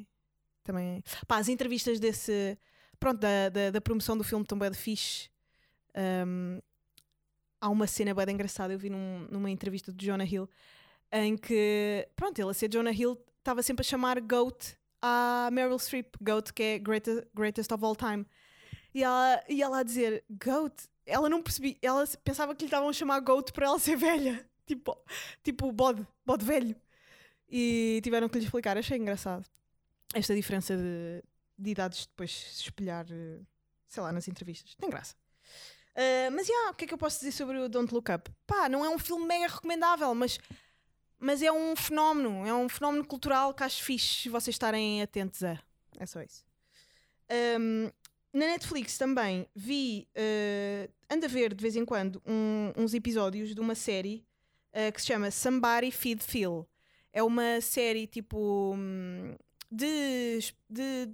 também 0.64 1.04
Pá, 1.28 1.38
as 1.38 1.50
entrevistas 1.50 2.00
desse. 2.00 2.58
Pronto, 3.00 3.20
da, 3.20 3.50
da, 3.50 3.72
da 3.72 3.82
promoção 3.82 4.18
do 4.18 4.24
filme 4.24 4.46
Tão 4.46 4.58
de 4.58 4.78
Fixe. 4.78 5.30
hum, 6.26 6.60
há 7.60 7.70
uma 7.70 7.86
cena 7.86 8.14
bem 8.14 8.34
engraçada. 8.34 8.74
Eu 8.74 8.80
vi 8.80 8.90
num- 8.90 9.28
numa 9.30 9.50
entrevista 9.50 9.92
do 9.92 10.04
Jonah 10.04 10.26
Hill 10.26 10.50
em 11.12 11.36
que, 11.38 12.08
pronto, 12.16 12.40
ele 12.40 12.50
a 12.50 12.54
ser 12.54 12.70
Jonah 12.70 12.92
Hill 12.94 13.18
estava 13.40 13.62
sempre 13.62 13.82
a 13.82 13.84
chamar 13.84 14.20
Goat 14.22 14.78
à 15.02 15.50
Meryl 15.52 15.80
Streep. 15.80 16.16
Goat, 16.22 16.54
que 16.54 16.64
é 16.64 16.80
greatest, 16.80 17.28
greatest 17.34 17.72
of 17.72 17.84
all 17.84 17.96
time. 17.96 18.26
E 18.94 19.04
ela, 19.04 19.44
e 19.48 19.62
ela 19.62 19.80
a 19.80 19.84
dizer 19.84 20.24
Goat, 20.30 20.90
ela 21.06 21.30
não 21.30 21.42
percebia, 21.42 21.78
ela 21.82 22.06
pensava 22.24 22.54
que 22.54 22.62
lhe 22.62 22.68
estavam 22.68 22.90
a 22.90 22.94
chamar 22.94 23.20
Goat 23.22 23.52
para 23.52 23.66
ela 23.66 23.80
ser 23.80 23.96
velha. 23.98 24.46
Tipo, 24.66 24.98
tipo 25.44 25.72
bode, 25.72 26.06
bode 26.26 26.46
velho. 26.46 26.76
E 27.50 28.00
tiveram 28.04 28.30
que 28.30 28.38
lhe 28.38 28.46
explicar. 28.46 28.78
Achei 28.78 28.98
engraçado 28.98 29.46
esta 30.14 30.34
diferença 30.36 30.76
de, 30.76 31.24
de 31.58 31.72
idades 31.72 32.06
depois 32.06 32.32
se 32.32 32.64
espelhar, 32.64 33.06
eh, 33.10 33.40
sei 33.88 34.04
lá, 34.04 34.12
nas 34.12 34.28
entrevistas. 34.28 34.76
Tem 34.76 34.90
graça. 34.90 35.16
Uh, 35.92 36.32
mas, 36.32 36.48
já, 36.48 36.70
o 36.72 36.74
que 36.74 36.86
é 36.86 36.88
que 36.88 36.94
eu 36.94 36.98
posso 36.98 37.20
dizer 37.20 37.34
sobre 37.34 37.58
o 37.58 37.68
Don't 37.68 37.94
Look 37.94 38.10
Up? 38.10 38.32
Pá, 38.48 38.70
não 38.70 38.86
é 38.86 38.90
um 38.90 38.98
filme 38.98 39.26
mega 39.26 39.54
recomendável, 39.54 40.16
mas, 40.16 40.40
mas 41.22 41.42
é 41.42 41.52
um 41.52 41.76
fenómeno. 41.76 42.46
É 42.46 42.54
um 42.54 42.68
fenómeno 42.68 43.06
cultural 43.06 43.54
que 43.54 43.64
acho 43.64 43.84
fixe 43.84 44.28
vocês 44.28 44.56
estarem 44.56 45.02
atentos 45.02 45.44
a. 45.44 45.58
É 46.00 46.06
só 46.06 46.22
isso. 46.22 46.44
Um, 47.60 47.90
na 48.34 48.46
Netflix 48.48 48.98
também 48.98 49.48
vi, 49.56 50.08
uh, 50.18 50.92
ando 51.10 51.26
a 51.26 51.30
ver 51.30 51.54
de 51.54 51.62
vez 51.62 51.76
em 51.76 51.86
quando 51.86 52.22
um- 52.26 52.74
uns 52.76 52.94
episódios 52.94 53.54
de 53.54 53.60
uma 53.62 53.76
série 53.76 54.26
uh, 54.74 54.92
que 54.92 55.00
se 55.02 55.08
chama 55.08 55.30
Somebody 55.32 55.92
Feed 55.92 56.22
Phil. 56.24 56.68
É 57.14 57.22
uma 57.22 57.60
série 57.62 58.08
tipo 58.08 58.74
hum, 58.76 59.36
de, 59.70 60.40
de. 60.70 61.10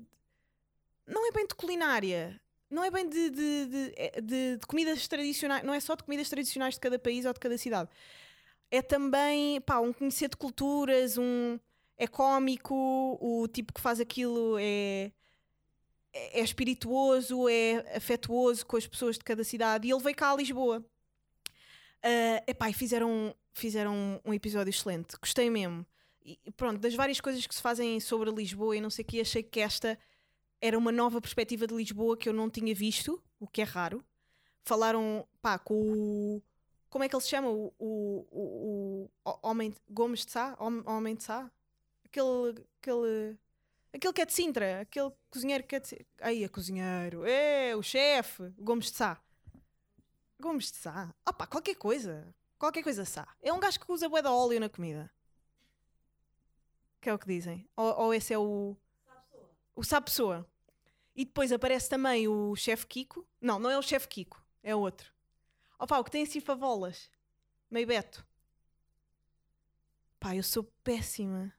Não 1.05 1.27
é 1.27 1.31
bem 1.31 1.47
de 1.47 1.55
culinária. 1.55 2.39
Não 2.69 2.83
é 2.83 2.91
bem 2.91 3.07
de, 3.07 3.29
de, 3.29 3.93
é 3.95 4.21
de- 4.21 4.57
de 4.57 4.67
comidas 4.67 5.07
tradicionais. 5.07 5.63
Não 5.63 5.73
é 5.73 5.79
só 5.79 5.95
de 5.95 6.03
comidas 6.03 6.29
tradicionais 6.29 6.73
de 6.75 6.79
cada 6.81 6.99
país 6.99 7.25
ou 7.25 7.33
de 7.33 7.39
cada 7.39 7.57
cidade. 7.57 7.89
É 8.71 8.81
também 8.81 9.61
pá, 9.61 9.79
um 9.79 9.93
conhecer 9.93 10.29
de 10.29 10.37
culturas, 10.37 11.17
um. 11.17 11.59
É 11.97 12.05
cómico, 12.07 12.75
o 13.19 13.47
tipo 13.47 13.73
que 13.73 13.81
faz 13.81 13.99
aquilo 13.99 14.57
é 14.59 15.11
é 16.13 16.39
é 16.39 16.43
espirituoso, 16.43 17.47
é 17.49 17.95
afetuoso 17.95 18.65
com 18.65 18.77
as 18.77 18.87
pessoas 18.87 19.17
de 19.17 19.23
cada 19.23 19.43
cidade. 19.43 19.87
E 19.87 19.91
ele 19.91 20.01
veio 20.03 20.15
cá 20.15 20.31
a 20.31 20.35
Lisboa. 20.35 20.85
Ah, 22.03 22.43
epá, 22.47 22.69
e 22.69 22.73
fizeram, 22.73 23.35
fizeram 23.53 24.21
um 24.25 24.33
episódio 24.33 24.69
excelente. 24.69 25.17
Gostei 25.19 25.49
mesmo. 25.49 25.85
E 26.23 26.51
pronto, 26.57 26.79
das 26.79 26.93
várias 26.93 27.21
coisas 27.21 27.45
que 27.47 27.55
se 27.55 27.61
fazem 27.61 27.99
sobre 27.99 28.31
Lisboa 28.31 28.75
e 28.75 28.81
não 28.81 28.89
sei 28.89 29.03
o 29.03 29.07
que, 29.07 29.21
achei 29.21 29.43
que 29.43 29.59
esta 29.61 29.97
era 30.61 30.77
uma 30.77 30.91
nova 30.91 31.21
perspectiva 31.21 31.65
de 31.67 31.73
Lisboa 31.73 32.17
que 32.17 32.27
eu 32.27 32.33
não 32.33 32.49
tinha 32.49 32.75
visto, 32.75 33.21
o 33.39 33.47
que 33.47 33.61
é 33.61 33.63
raro. 33.63 34.03
Falaram, 34.63 35.25
pá, 35.41 35.57
com 35.57 35.75
o. 35.75 36.41
Como 36.97 37.03
é 37.03 37.09
que 37.09 37.15
ele 37.15 37.21
se 37.21 37.29
chama? 37.29 37.47
O, 37.51 37.71
o, 37.77 38.27
o, 38.31 39.11
o 39.23 39.39
Homem 39.47 39.71
Gomes 39.87 40.25
de 40.25 40.31
Sá? 40.31 40.57
Hom- 40.59 40.81
Homem 40.87 41.13
de 41.15 41.23
Sá? 41.23 41.47
Aquele. 42.03 42.65
aquele 42.81 43.37
Aquele 43.93 44.13
que 44.13 44.21
é 44.21 44.25
de 44.25 44.33
Sintra, 44.33 44.81
aquele 44.81 45.11
cozinheiro 45.29 45.63
que 45.63 45.75
é 45.75 45.79
de. 45.79 45.87
Sintra. 45.89 46.05
Aí, 46.21 46.43
é 46.43 46.47
cozinheiro, 46.49 47.23
é 47.23 47.75
o 47.75 47.83
chefe, 47.83 48.51
Gomes 48.57 48.89
de 48.89 48.97
Sá. 48.97 49.21
Gomes 50.41 50.71
de 50.71 50.77
Sá? 50.79 51.13
Opa, 51.23 51.45
qualquer 51.45 51.75
coisa. 51.75 52.33
Qualquer 52.57 52.81
coisa 52.81 53.05
Sá. 53.05 53.27
É 53.43 53.53
um 53.53 53.59
gajo 53.59 53.79
que 53.79 53.91
usa 53.91 54.09
bué 54.09 54.23
de 54.23 54.27
óleo 54.27 54.59
na 54.59 54.67
comida. 54.67 55.07
Que 56.99 57.11
é 57.11 57.13
o 57.13 57.19
que 57.19 57.27
dizem. 57.27 57.69
Ou, 57.75 57.93
ou 58.05 58.13
esse 58.13 58.33
é 58.33 58.39
o. 58.39 58.75
O 59.75 59.83
Sá 59.83 60.01
Pessoa. 60.01 60.47
E 61.15 61.23
depois 61.25 61.51
aparece 61.51 61.87
também 61.87 62.27
o 62.27 62.55
chefe 62.55 62.87
Kiko. 62.87 63.23
Não, 63.39 63.59
não 63.59 63.69
é 63.69 63.77
o 63.77 63.83
chefe 63.83 64.07
Kiko, 64.07 64.43
é 64.63 64.75
outro. 64.75 65.15
Opa, 65.79 65.97
o 65.99 66.03
que 66.03 66.11
tem 66.11 66.23
assim 66.23 66.39
favolas. 66.39 67.09
Meio 67.71 67.87
Beto. 67.87 68.25
Pá, 70.19 70.35
eu 70.35 70.43
sou 70.43 70.63
péssima. 70.83 71.53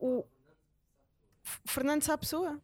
O 0.00 0.24
Fernando 1.66 2.02
Sá 2.04 2.16
Pessoa. 2.16 2.60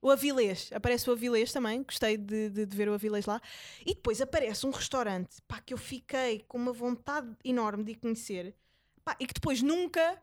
O 0.00 0.10
Avilés, 0.10 0.70
aparece 0.72 1.08
o 1.10 1.12
Avilés 1.12 1.52
também, 1.52 1.82
gostei 1.82 2.16
de, 2.16 2.48
de- 2.50 2.66
de 2.66 2.76
ver 2.76 2.88
o 2.88 2.94
Avilés 2.94 3.26
lá. 3.26 3.40
E 3.84 3.94
depois 3.94 4.20
aparece 4.20 4.64
um 4.66 4.70
restaurante 4.70 5.40
pá, 5.48 5.60
que 5.60 5.74
eu 5.74 5.78
fiquei 5.78 6.44
com 6.46 6.58
uma 6.58 6.72
vontade 6.72 7.34
enorme 7.44 7.82
de 7.84 7.94
conhecer 7.96 8.54
pá, 9.04 9.16
e 9.18 9.26
que 9.26 9.34
depois 9.34 9.62
nunca 9.62 10.22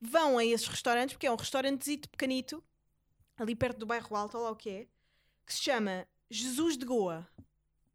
vão 0.00 0.38
a 0.38 0.44
esses 0.44 0.68
restaurantes, 0.68 1.14
porque 1.14 1.26
é 1.26 1.32
um 1.32 1.36
restaurantezito 1.36 2.08
pequenito, 2.08 2.62
ali 3.36 3.56
perto 3.56 3.78
do 3.78 3.86
bairro 3.86 4.14
Alto, 4.16 4.38
lá 4.38 4.50
o 4.50 4.56
que 4.56 4.70
é, 4.70 4.86
que 5.46 5.54
se 5.54 5.62
chama 5.62 6.06
Jesus 6.30 6.76
de 6.76 6.84
Goa. 6.84 7.26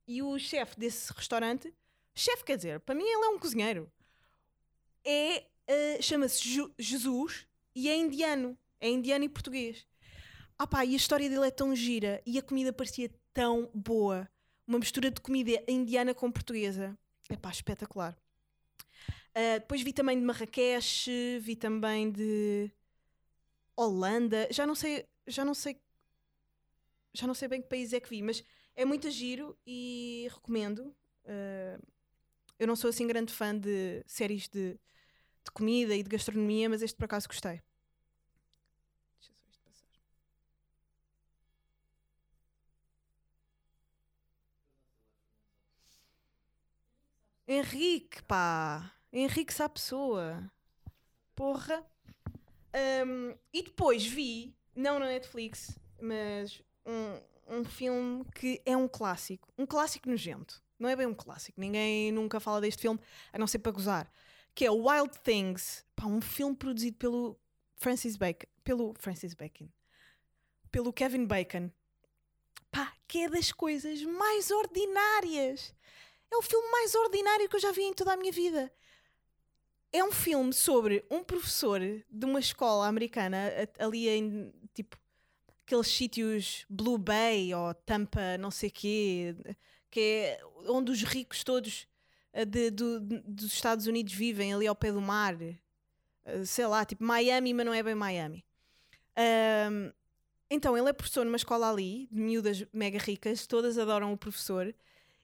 E 0.08 0.22
o 0.22 0.38
chefe 0.40 0.80
desse 0.80 1.14
restaurante, 1.14 1.74
chefe 2.16 2.44
quer 2.44 2.58
dizer, 2.58 2.80
para 2.80 2.96
mim 2.96 3.04
ele 3.04 3.26
é 3.26 3.30
um 3.30 3.38
cozinheiro, 3.38 3.92
é, 5.06 5.46
eh, 5.68 6.02
chama-se 6.02 6.42
Jesus 6.78 7.46
e 7.76 7.90
é 7.90 7.96
indiano. 7.96 8.58
É 8.82 8.90
indiano 8.90 9.26
e 9.26 9.30
português. 9.30 9.86
Ah 10.58 10.66
pá, 10.66 10.86
e 10.86 10.94
a 10.94 10.98
história 10.98 11.30
dele 11.30 11.48
é 11.48 11.52
tão 11.52 11.76
gira 11.76 12.22
e 12.26 12.38
a 12.38 12.42
comida 12.42 12.74
parecia 12.74 13.10
tão 13.34 13.70
boa. 13.74 14.30
Uma 14.68 14.80
mistura 14.80 15.12
de 15.12 15.22
comida 15.22 15.52
indiana 15.68 16.14
com 16.14 16.32
portuguesa. 16.32 16.98
É 17.30 17.36
pá, 17.36 17.50
espetacular. 17.50 18.18
Ah, 19.34 19.60
depois 19.60 19.82
vi 19.82 19.94
também 19.94 20.18
de 20.20 20.26
Marrakech, 20.26 21.40
vi 21.42 21.56
também 21.56 22.12
de 22.12 22.72
Holanda. 23.76 24.48
Já 24.52 24.66
não 24.66 24.76
sei, 24.76 25.06
já 25.28 25.46
não 25.46 25.54
sei, 25.54 25.80
já 27.13 27.28
não 27.28 27.34
sei 27.34 27.48
bem 27.48 27.62
que 27.62 27.68
país 27.70 27.94
é 27.94 28.00
que 28.00 28.10
vi, 28.10 28.22
mas 28.22 28.44
é 28.75 28.86
muito 28.86 29.10
giro 29.10 29.58
e 29.66 30.28
recomendo. 30.32 30.96
Ah, 31.25 31.80
eu 32.60 32.68
não 32.68 32.75
sou 32.75 32.89
assim 32.89 33.08
grande 33.08 33.34
fã 33.34 33.58
de 33.58 34.04
séries 34.08 34.48
de, 34.50 34.74
de 34.74 35.51
comida 35.54 35.96
e 35.96 36.04
de 36.04 36.10
gastronomia, 36.10 36.70
mas 36.70 36.82
este 36.82 36.96
por 36.98 37.06
acaso 37.06 37.28
gostei. 37.28 37.62
Deixa 39.20 39.34
só 39.34 39.50
isto 39.50 39.63
passar. 39.63 39.88
Henrique, 47.48 48.22
pá! 48.24 48.92
Henrique 49.12 49.54
Sá 49.54 49.68
Pessoa. 49.68 50.51
Porra. 51.36 51.86
Ahm, 52.74 53.36
e 53.54 53.63
depois 53.63 54.06
vi, 54.06 54.56
não 54.75 55.00
na 55.00 55.08
Netflix, 55.08 55.78
mas 56.01 56.62
um, 56.86 57.60
um 57.60 57.64
filme 57.66 58.26
que 58.36 58.62
é 58.66 58.76
um 58.76 58.88
clássico. 58.88 59.48
Um 59.58 59.66
clássico 59.66 60.10
nojento. 60.10 60.62
Não 60.78 60.88
é 60.88 60.96
bem 60.96 61.06
um 61.06 61.14
clássico. 61.14 61.60
Ninguém 61.60 62.12
nunca 62.12 62.40
fala 62.40 62.62
deste 62.62 62.82
filme, 62.82 63.00
a 63.34 63.38
não 63.38 63.48
ser 63.48 63.60
para 63.60 63.72
gozar. 63.72 64.12
Que 64.56 64.66
é 64.66 64.72
Wild 64.72 65.20
Things. 65.24 65.86
Pá, 65.96 66.06
um 66.06 66.22
filme 66.22 66.56
produzido 66.56 66.98
pelo 66.98 67.40
Francis 67.76 68.16
Bacon. 68.16 68.48
Pelo 68.64 68.94
Francis 68.98 69.34
Bacon. 69.34 69.68
Pelo 70.72 70.94
Kevin 70.94 71.26
Bacon. 71.26 71.70
Pá, 72.72 72.94
que 73.08 73.24
é 73.24 73.30
das 73.30 73.52
coisas 73.52 74.02
mais 74.04 74.52
ordinárias. 74.52 75.74
É 76.32 76.38
o 76.38 76.42
filme 76.42 76.70
mais 76.72 76.94
ordinário 76.96 77.50
que 77.50 77.56
eu 77.56 77.60
já 77.60 77.72
vi 77.72 77.84
em 77.84 77.94
toda 77.94 78.14
a 78.14 78.18
minha 78.18 78.32
vida. 78.32 78.72
É 79.92 80.04
um 80.04 80.12
filme 80.12 80.54
sobre 80.54 81.04
um 81.10 81.24
professor 81.24 81.82
de 81.82 82.26
uma 82.26 82.40
escola 82.40 82.88
americana 82.88 83.52
ali 83.80 84.08
em 84.08 84.54
tipo 84.74 84.96
aqueles 85.70 85.88
sítios 85.88 86.66
Blue 86.68 86.98
Bay 86.98 87.54
ou 87.54 87.74
Tampa, 87.76 88.38
não 88.40 88.50
sei 88.50 88.72
quê, 88.72 89.36
que 89.92 90.00
é 90.00 90.40
onde 90.68 90.92
os 90.92 91.04
ricos 91.04 91.44
todos 91.44 91.88
eh, 92.34 92.44
de- 92.46 92.72
do- 92.72 93.00
dos 93.02 93.54
Estados 93.54 93.86
Unidos 93.88 94.14
vivem 94.14 94.54
ali 94.54 94.66
ao 94.68 94.76
pé 94.76 94.92
do 94.92 95.02
mar. 95.02 95.36
Eh, 95.42 96.46
Sei 96.46 96.66
lá, 96.68 96.86
tipo 96.86 97.04
Miami, 97.04 97.54
mas 97.54 97.66
não 97.66 97.74
é 97.74 97.84
bem 97.84 97.96
Miami. 97.96 98.44
Ahm, 99.16 99.92
Então, 100.52 100.78
ele 100.78 100.90
é 100.90 100.94
professor 100.94 101.26
numa 101.26 101.38
escola 101.38 101.70
ali, 101.72 102.08
de 102.12 102.20
miúdas 102.22 102.66
mega 102.74 102.98
ricas, 103.00 103.46
todas 103.48 103.78
adoram 103.78 104.12
o 104.14 104.18
professor. 104.18 104.74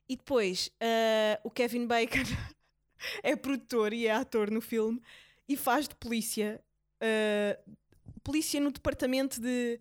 E 0.10 0.16
depois, 0.18 0.72
ah, 0.82 1.40
o 1.44 1.50
Kevin 1.52 1.88
Bacon 1.88 2.20
é 3.24 3.36
produtor 3.36 3.94
e 3.94 4.08
é 4.08 4.12
ator 4.14 4.52
no 4.52 4.62
filme 4.62 5.02
e 5.50 5.58
faz 5.58 5.88
de 5.88 5.96
polícia. 5.96 6.62
ah, 7.02 7.58
polícia 8.24 8.60
no 8.60 8.72
departamento 8.72 9.40
de, 9.42 9.80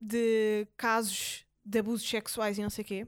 de 0.00 0.66
casos 0.76 1.44
de 1.64 1.78
abusos 1.78 2.08
sexuais 2.08 2.58
e 2.58 2.62
não 2.62 2.70
sei 2.70 2.82
o 2.82 2.86
quê. 2.86 3.06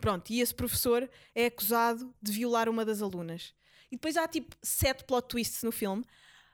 Pronto, 0.00 0.30
e 0.30 0.40
esse 0.40 0.54
professor 0.54 1.08
é 1.34 1.46
acusado 1.46 2.14
de 2.22 2.32
violar 2.32 2.68
uma 2.68 2.84
das 2.84 3.02
alunas. 3.02 3.54
E 3.90 3.96
depois 3.96 4.16
há 4.16 4.26
tipo 4.26 4.56
sete 4.62 5.04
plot 5.04 5.28
twists 5.28 5.62
no 5.62 5.72
filme, 5.72 6.04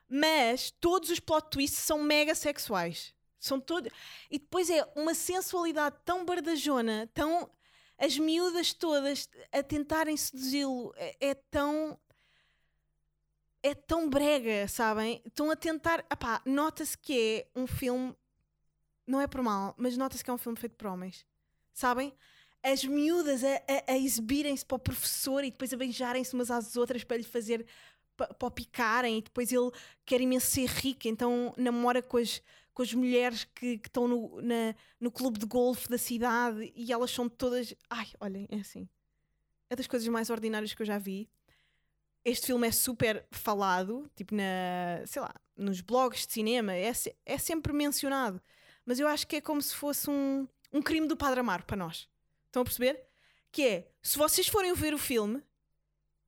mas 0.08 0.70
todos 0.70 1.10
os 1.10 1.20
plot 1.20 1.48
twists 1.50 1.80
são 1.80 2.02
mega 2.02 2.34
sexuais. 2.34 3.14
São 3.38 3.60
todos. 3.60 3.92
E 4.30 4.38
depois 4.38 4.70
é 4.70 4.84
uma 4.96 5.14
sensualidade 5.14 5.96
tão 6.04 6.24
bardajona, 6.24 7.08
tão. 7.14 7.50
As 7.98 8.18
miúdas 8.18 8.74
todas 8.74 9.28
a 9.52 9.62
tentarem 9.62 10.16
seduzi-lo. 10.16 10.92
É, 10.96 11.16
é 11.28 11.34
tão. 11.34 11.98
É 13.62 13.74
tão 13.74 14.08
brega, 14.08 14.68
sabem? 14.68 15.22
Estão 15.24 15.50
a 15.50 15.56
tentar. 15.56 16.04
Epá, 16.10 16.42
nota-se 16.44 16.96
que 16.96 17.46
é 17.54 17.60
um 17.60 17.66
filme. 17.66 18.14
Não 19.06 19.20
é 19.20 19.26
por 19.26 19.42
mal, 19.42 19.74
mas 19.78 19.96
nota-se 19.96 20.24
que 20.24 20.30
é 20.30 20.32
um 20.34 20.38
filme 20.38 20.58
feito 20.58 20.74
por 20.76 20.88
homens. 20.88 21.24
Sabem? 21.72 22.12
As 22.62 22.84
miúdas 22.84 23.44
a, 23.44 23.48
a- 23.56 23.92
a 23.92 23.98
exibirem-se 23.98 24.64
para 24.66 24.76
o 24.76 24.78
professor 24.80 25.44
e 25.44 25.50
depois 25.50 25.72
a 25.72 25.76
beijarem-se 25.76 26.34
umas 26.34 26.50
às 26.50 26.76
outras 26.76 27.04
para 27.04 27.16
lhe 27.16 27.22
fazer. 27.24 27.66
pa- 28.16 28.26
para 28.34 28.48
o 28.48 28.50
picarem 28.50 29.18
e 29.18 29.22
depois 29.22 29.52
ele 29.52 29.70
quer 30.04 30.20
imenso 30.20 30.46
ser 30.46 30.66
rico, 30.68 31.06
então 31.06 31.52
namora 31.56 32.02
com 32.02 32.16
as, 32.16 32.42
com 32.74 32.82
as 32.82 32.92
mulheres 32.94 33.44
que, 33.44 33.78
que 33.78 33.88
estão 33.88 34.08
no, 34.08 34.40
na- 34.42 34.74
no 34.98 35.10
clube 35.10 35.38
de 35.38 35.46
golfe 35.46 35.88
da 35.88 35.98
cidade 35.98 36.72
e 36.74 36.92
elas 36.92 37.10
são 37.10 37.28
todas. 37.28 37.74
Ai, 37.90 38.06
olhem, 38.20 38.48
é 38.50 38.56
assim. 38.56 38.88
É 39.70 39.76
das 39.76 39.86
coisas 39.86 40.08
mais 40.08 40.30
ordinárias 40.30 40.72
que 40.74 40.82
eu 40.82 40.86
já 40.86 40.98
vi. 40.98 41.28
Este 42.24 42.46
filme 42.48 42.66
é 42.66 42.72
super 42.72 43.24
falado, 43.30 44.10
tipo 44.16 44.34
na, 44.34 45.06
sei 45.06 45.22
lá, 45.22 45.32
nos 45.56 45.80
blogs 45.80 46.26
de 46.26 46.32
cinema, 46.32 46.74
é, 46.74 46.90
é 47.24 47.38
sempre 47.38 47.72
mencionado. 47.72 48.40
Mas 48.86 48.98
eu 49.00 49.08
acho 49.08 49.26
que 49.26 49.36
é 49.36 49.40
como 49.40 49.60
se 49.60 49.74
fosse 49.74 50.08
um, 50.08 50.48
um 50.72 50.80
crime 50.80 51.06
do 51.08 51.16
Padre 51.16 51.40
Amaro 51.40 51.64
para 51.64 51.76
nós. 51.76 52.08
Estão 52.46 52.62
a 52.62 52.64
perceber? 52.64 53.04
Que 53.52 53.66
é, 53.66 53.92
se 54.00 54.16
vocês 54.16 54.46
forem 54.46 54.72
ver 54.74 54.94
o 54.94 54.98
filme, 54.98 55.42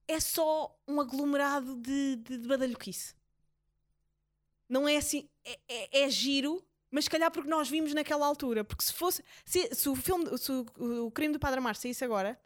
é 0.09 0.19
só 0.19 0.77
um 0.87 1.01
aglomerado 1.01 1.77
de, 1.77 2.17
de, 2.17 2.39
de 2.39 2.49
badalhoquice. 2.49 3.15
Não 4.69 4.87
é 4.89 4.97
assim, 4.97 5.29
é, 5.45 5.59
é- 5.69 6.01
é 6.03 6.11
giro, 6.11 6.63
mas 6.91 7.05
se 7.05 7.11
calhar 7.11 7.31
porque 7.31 7.49
nós 7.49 7.69
vimos 7.69 7.95
naquela 7.95 8.27
altura. 8.27 8.65
Porque 8.65 8.85
se 8.85 8.93
fosse, 8.93 9.23
se, 9.45 9.75
se 9.75 9.89
o 9.89 9.95
filme, 9.95 10.37
se 10.37 10.51
o, 10.51 10.67
o 11.07 11.11
crime 11.11 11.33
do 11.33 11.39
Padre 11.39 11.59
Amaro 11.59 11.79
saísse 11.79 12.05
agora, 12.05 12.39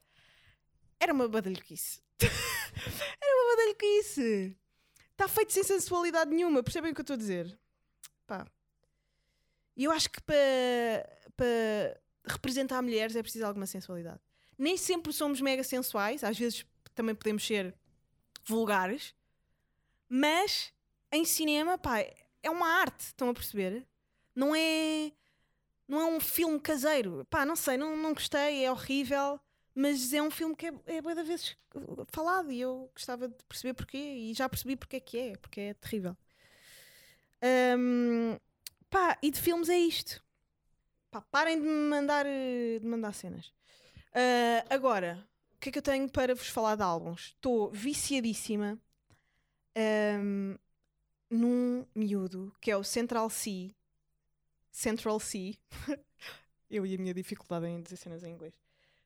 era 1.00 1.12
uma 1.12 1.26
badalhoquice. 1.28 2.00
era 2.20 3.34
uma 3.44 3.56
badalhoquice. 3.56 4.56
Está 5.12 5.26
feito 5.26 5.52
sem 5.52 5.62
sensualidade 5.64 6.30
nenhuma, 6.30 6.62
percebem 6.62 6.92
o 6.92 6.94
que 6.94 7.00
eu 7.00 7.04
estou 7.04 7.14
a 7.14 7.18
dizer? 7.18 7.58
Pá. 8.26 8.46
E 9.76 9.84
eu 9.84 9.90
acho 9.90 10.10
que 10.10 10.20
para 10.22 12.00
representar 12.24 12.82
mulheres 12.82 13.16
é 13.16 13.22
preciso 13.22 13.44
alguma 13.44 13.66
sensualidade. 13.66 14.20
Nem 14.58 14.76
sempre 14.76 15.12
somos 15.12 15.40
mega 15.40 15.64
sensuais, 15.64 16.22
às 16.22 16.38
vezes 16.38 16.64
também 16.94 17.14
podemos 17.14 17.46
ser 17.46 17.74
vulgares, 18.44 19.14
mas 20.08 20.72
em 21.10 21.24
cinema, 21.24 21.78
pá, 21.78 22.00
é 22.42 22.50
uma 22.50 22.68
arte, 22.68 23.00
estão 23.06 23.30
a 23.30 23.34
perceber? 23.34 23.86
Não 24.34 24.54
é 24.54 25.12
não 25.88 26.00
é 26.00 26.06
um 26.06 26.20
filme 26.20 26.58
caseiro. 26.58 27.26
Pá, 27.28 27.44
não 27.44 27.56
sei, 27.56 27.76
não, 27.76 27.96
não 27.96 28.14
gostei, 28.14 28.64
é 28.64 28.70
horrível, 28.70 29.38
mas 29.74 30.12
é 30.12 30.22
um 30.22 30.30
filme 30.30 30.56
que 30.56 30.66
é, 30.66 30.72
é 30.86 31.00
de 31.00 31.22
vezes 31.22 31.56
falado 32.08 32.50
e 32.50 32.60
eu 32.60 32.90
gostava 32.94 33.28
de 33.28 33.44
perceber 33.44 33.74
porquê 33.74 33.98
e 33.98 34.34
já 34.34 34.48
percebi 34.48 34.76
porque 34.76 34.96
é 34.96 35.00
que 35.00 35.18
é, 35.18 35.36
porque 35.36 35.60
é 35.60 35.74
terrível. 35.74 36.16
Hum, 37.42 38.38
pá, 38.92 39.18
e 39.22 39.30
de 39.30 39.40
filmes 39.40 39.68
é 39.68 39.76
isto. 39.78 40.22
Pá, 41.10 41.20
parem 41.22 41.58
de 41.60 41.66
me 41.66 41.88
mandar, 41.88 42.24
eh, 42.26 42.78
de 42.78 42.86
mandar 42.86 43.12
cenas. 43.12 43.52
Ah, 44.14 44.64
agora, 44.74 45.26
o 45.56 45.58
que 45.58 45.68
é 45.70 45.72
que 45.72 45.78
eu 45.78 45.82
tenho 45.82 46.08
para 46.10 46.34
vos 46.34 46.48
falar 46.48 46.76
de 46.76 46.82
álbuns? 46.82 47.32
Estou 47.36 47.70
viciadíssima 47.70 48.78
ahm, 49.76 50.56
num 51.30 51.86
miúdo 51.94 52.54
que 52.60 52.70
é 52.70 52.76
o 52.76 52.84
Central 52.84 53.28
C. 53.30 53.74
Central 54.70 55.18
C. 55.20 55.56
eu 56.70 56.86
e 56.86 56.94
a 56.94 56.98
minha 56.98 57.14
dificuldade 57.14 57.66
em 57.66 57.82
dizer 57.82 57.96
cenas 57.96 58.22
em 58.22 58.30
inglês. 58.32 58.54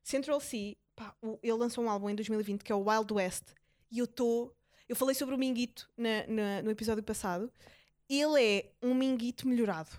Central 0.03 0.41
C, 0.41 0.77
pá, 0.95 1.15
o- 1.23 1.39
ele 1.43 1.53
lançou 1.55 1.85
um 1.85 1.91
álbum 1.91 2.09
em 2.11 2.15
2020 2.15 2.63
que 2.63 2.73
é 2.73 2.75
o 2.75 2.89
Wild 2.89 3.13
West. 3.13 3.45
E 3.91 3.99
eu 3.99 4.05
estou. 4.05 4.55
Eu 4.89 4.95
falei 4.95 5.15
sobre 5.15 5.35
o 5.35 5.39
Minguito 5.39 5.89
na- 5.97 6.27
na- 6.29 6.63
no 6.63 6.71
episódio 6.71 7.03
passado. 7.03 7.53
Ele 8.09 8.43
é 8.43 8.73
um 8.81 8.95
Minguito 8.95 9.49
melhorado. 9.49 9.91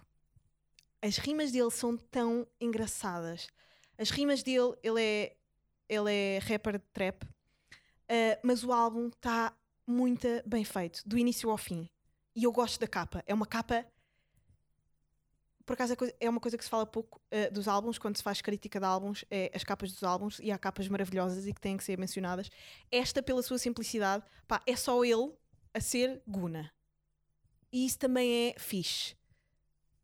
As 1.02 1.18
rimas 1.18 1.52
dele 1.52 1.72
são 1.72 1.98
tão 1.98 2.48
engraçadas. 2.60 3.48
As 3.98 4.10
rimas 4.10 4.44
dele, 4.44 4.76
ele 4.82 5.02
é, 5.02 5.38
ele 5.90 6.12
é 6.12 6.40
rapper 6.40 6.80
de 6.80 6.86
trap, 6.94 7.24
uh, 7.24 7.28
mas 8.44 8.64
o 8.64 8.72
álbum 8.72 9.08
está 9.08 9.56
muito 9.86 10.28
bem 10.46 10.64
feito, 10.64 11.02
do 11.06 11.18
início 11.18 11.50
ao 11.50 11.58
fim. 11.58 11.90
E 12.36 12.44
eu 12.44 12.52
gosto 12.52 12.80
da 12.80 12.88
capa. 12.88 13.24
É 13.26 13.34
uma 13.34 13.46
capa. 13.46 13.86
Por 15.66 15.74
acaso 15.74 15.94
é 15.94 15.98
é 16.22 16.30
uma 16.30 16.40
coisa 16.40 16.58
que 16.58 16.64
se 16.64 16.70
fala 16.70 16.86
pouco 16.86 17.20
uh, 17.32 17.54
dos 17.54 17.68
álbuns, 17.68 17.98
quando 17.98 18.16
se 18.16 18.24
faz 18.24 18.42
crítica 18.42 18.80
de 18.80 18.86
álbuns, 18.86 19.26
é 19.30 19.52
as 19.54 19.64
capas 19.64 19.92
dos 19.92 20.04
álbuns, 20.04 20.40
e 20.40 20.52
há 20.52 20.58
capas 20.58 20.88
maravilhosas 20.88 21.46
e 21.46 21.54
que 21.54 21.60
têm 21.60 21.76
que 21.76 21.84
ser 21.84 21.98
mencionadas. 21.98 22.50
Esta, 22.92 23.22
pela 23.22 23.44
sua 23.44 23.58
simplicidade, 23.58 24.24
pá, 24.48 24.62
é 24.66 24.76
só 24.76 25.04
ele 25.04 25.34
a 25.74 25.82
ser 25.82 26.22
Guna. 26.26 26.72
E 27.72 27.86
isso 27.86 28.00
também 28.00 28.50
é 28.50 28.60
fixe. 28.60 29.16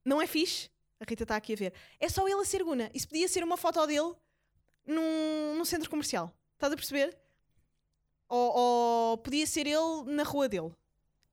Não 0.04 0.22
é 0.22 0.28
fixe? 0.28 0.70
A 1.00 1.06
Rita 1.08 1.24
está 1.24 1.36
aqui 1.36 1.54
a 1.54 1.56
ver. 1.56 1.74
É 2.00 2.10
só 2.10 2.28
ele 2.28 2.42
a 2.42 2.46
ser 2.46 2.64
Guna. 2.64 2.90
Isso 2.94 3.08
podia 3.08 3.28
ser 3.28 3.44
uma 3.44 3.58
foto 3.58 3.86
dele 3.86 4.14
num, 4.86 5.56
num 5.56 5.66
centro 5.66 5.90
comercial. 5.90 6.34
Estás 6.54 6.72
a 6.72 6.76
perceber? 6.76 7.18
Ou, 8.30 8.56
ou 8.56 9.18
podia 9.18 9.46
ser 9.46 9.68
ele 9.68 10.04
na 10.06 10.24
rua 10.24 10.48
dele. 10.48 10.72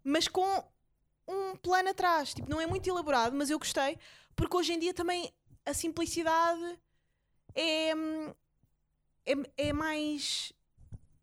Mas 0.03 0.29
com 0.29 0.65
um 1.27 1.57
plano 1.57 1.91
atrás. 1.91 2.35
Tipo, 2.35 2.51
não 2.51 2.61
é 2.61 2.67
muito 2.67 2.89
elaborado, 2.89 3.37
mas 3.37 3.51
eu 3.51 3.59
gostei. 3.59 3.99
Porque 4.35 4.57
hoje 4.57 4.73
em 4.73 4.79
dia 4.79 4.95
também 4.95 5.33
a 5.65 5.75
simplicidade 5.75 6.79
é, 7.55 7.95
hum, 7.95 8.35
é, 9.27 9.69
é 9.69 9.73
mais. 9.73 10.53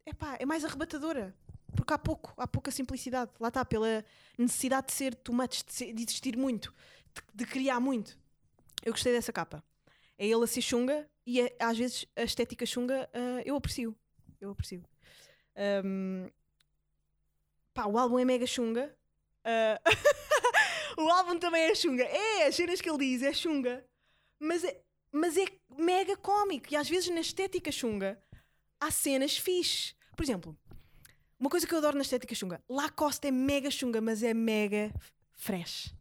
Epá, 0.06 0.38
é 0.40 0.46
mais 0.46 0.64
arrebatadora. 0.64 1.36
Porque 1.78 1.94
há 1.94 1.98
pouco, 1.98 2.34
há 2.36 2.48
pouca 2.48 2.72
simplicidade. 2.72 3.32
Lá 3.40 3.50
está, 3.50 3.64
pela 3.64 4.04
necessidade 4.38 4.88
de 4.88 4.94
ser 4.94 5.14
too 5.16 5.34
much, 5.34 5.64
de, 5.64 5.72
ser- 5.72 5.94
de 5.94 6.04
existir 6.04 6.36
muito, 6.36 6.74
de, 7.14 7.22
de 7.36 7.46
criar 7.46 7.80
muito. 7.80 8.18
Eu 8.84 8.92
gostei 8.92 9.14
dessa 9.14 9.32
capa. 9.32 9.64
É 10.18 10.26
ele 10.26 10.44
a 10.44 10.48
ser 10.48 10.62
chunga 10.62 11.08
e 11.26 11.40
é- 11.40 11.56
às 11.60 11.78
vezes 11.78 12.06
a 12.16 12.24
estética 12.24 12.66
chunga 12.66 13.08
ah, 13.14 13.42
eu 13.46 13.56
aprecio. 13.56 13.96
Eu 14.42 14.52
aprecio. 14.52 14.84
Ahm, 15.56 16.30
pá, 17.74 17.86
o 17.86 17.98
álbum 17.98 18.18
é 18.18 18.26
mega 18.26 18.48
chunga. 18.48 18.96
Ah, 19.44 19.80
o 20.98 21.08
álbum 21.10 21.38
também 21.38 21.64
é 21.64 21.76
chunga. 21.76 22.04
É, 22.04 22.48
as 22.48 22.56
cenas 22.56 22.82
que 22.82 22.90
ele 22.90 22.98
diz 22.98 23.22
é 23.22 23.34
chunga. 23.34 23.86
Mas 24.40 24.64
é, 24.64 24.82
mas 25.12 25.38
é 25.38 25.46
mega 25.78 26.18
cómico. 26.18 26.74
E 26.74 26.76
às 26.76 26.90
vezes 26.90 27.10
na 27.10 27.22
estética 27.22 27.72
chunga 27.72 28.20
há 28.80 28.90
cenas 28.90 29.38
fixe. 29.38 29.94
Por 30.16 30.24
exemplo, 30.24 30.58
uma 31.40 31.50
coisa 31.50 31.68
que 31.68 31.74
eu 31.74 31.78
adoro 31.78 31.96
na 31.96 32.02
estética 32.02 32.34
chunga: 32.36 32.64
Lacoste 32.70 33.28
é 33.28 33.32
mega 33.32 33.70
chunga, 33.72 34.02
mas 34.02 34.24
é 34.24 34.34
mega 34.34 34.92
fresh. 35.36 35.94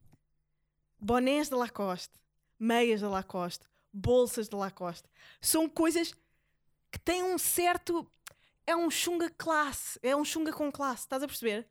Bonés 0.99 1.49
da 1.49 1.57
Lacoste, 1.57 2.15
meias 2.59 3.01
da 3.03 3.09
Lacoste, 3.09 3.67
bolsas 3.93 4.49
da 4.49 4.57
Lacoste. 4.57 5.09
São 5.41 5.69
coisas 5.69 6.15
que 6.91 6.99
têm 6.99 7.23
um 7.23 7.39
certo. 7.39 8.11
É 8.67 8.75
um 8.75 8.91
chunga 8.91 9.31
classe. 9.31 9.99
É 10.03 10.17
um 10.17 10.25
chunga 10.25 10.53
com 10.53 10.73
classe. 10.73 11.03
Estás 11.03 11.23
a 11.23 11.27
perceber? 11.27 11.69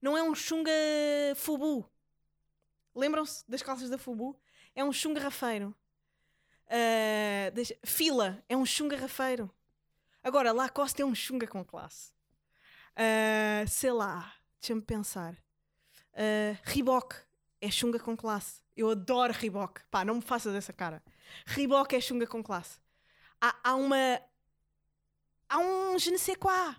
Não 0.00 0.16
é 0.16 0.22
um 0.22 0.34
chunga 0.34 0.70
fubu. 1.34 1.84
Lembram-se 2.94 3.44
das 3.48 3.62
calças 3.62 3.90
da 3.90 3.98
fubu? 3.98 4.38
É 4.74 4.84
um 4.84 4.92
chunga 4.92 5.20
rafeiro. 5.20 5.74
Ah, 6.68 7.50
deixa- 7.52 7.76
Fila 7.84 8.42
é 8.48 8.56
um 8.56 8.64
chunga 8.66 8.96
rafeiro. 8.96 9.50
Agora, 10.22 10.52
Lacoste 10.52 11.02
é 11.02 11.04
um 11.06 11.14
chunga 11.14 11.46
com 11.46 11.64
classe. 11.64 12.12
Ah, 12.96 13.66
sei 13.66 13.92
lá, 13.92 14.32
deixa-me 14.60 14.80
pensar. 14.80 15.34
Uh, 16.14 16.56
Reebok 16.64 17.14
é 17.60 17.70
chunga 17.70 17.98
com 17.98 18.16
classe. 18.16 18.62
Eu 18.74 18.90
adoro 18.90 19.32
Reebok. 19.32 19.82
Pá, 19.90 20.04
não 20.04 20.16
me 20.16 20.22
faças 20.22 20.54
essa 20.54 20.72
cara. 20.72 21.02
Reebok 21.44 21.94
é 21.94 22.00
chunga 22.00 22.26
com 22.26 22.42
classe. 22.42 22.78
Há, 23.40 23.54
há 23.62 23.74
uma. 23.74 24.20
Há 25.48 25.58
um 25.58 25.98
je 25.98 26.10
ne 26.10 26.18
sais 26.18 26.38
quoi. 26.38 26.74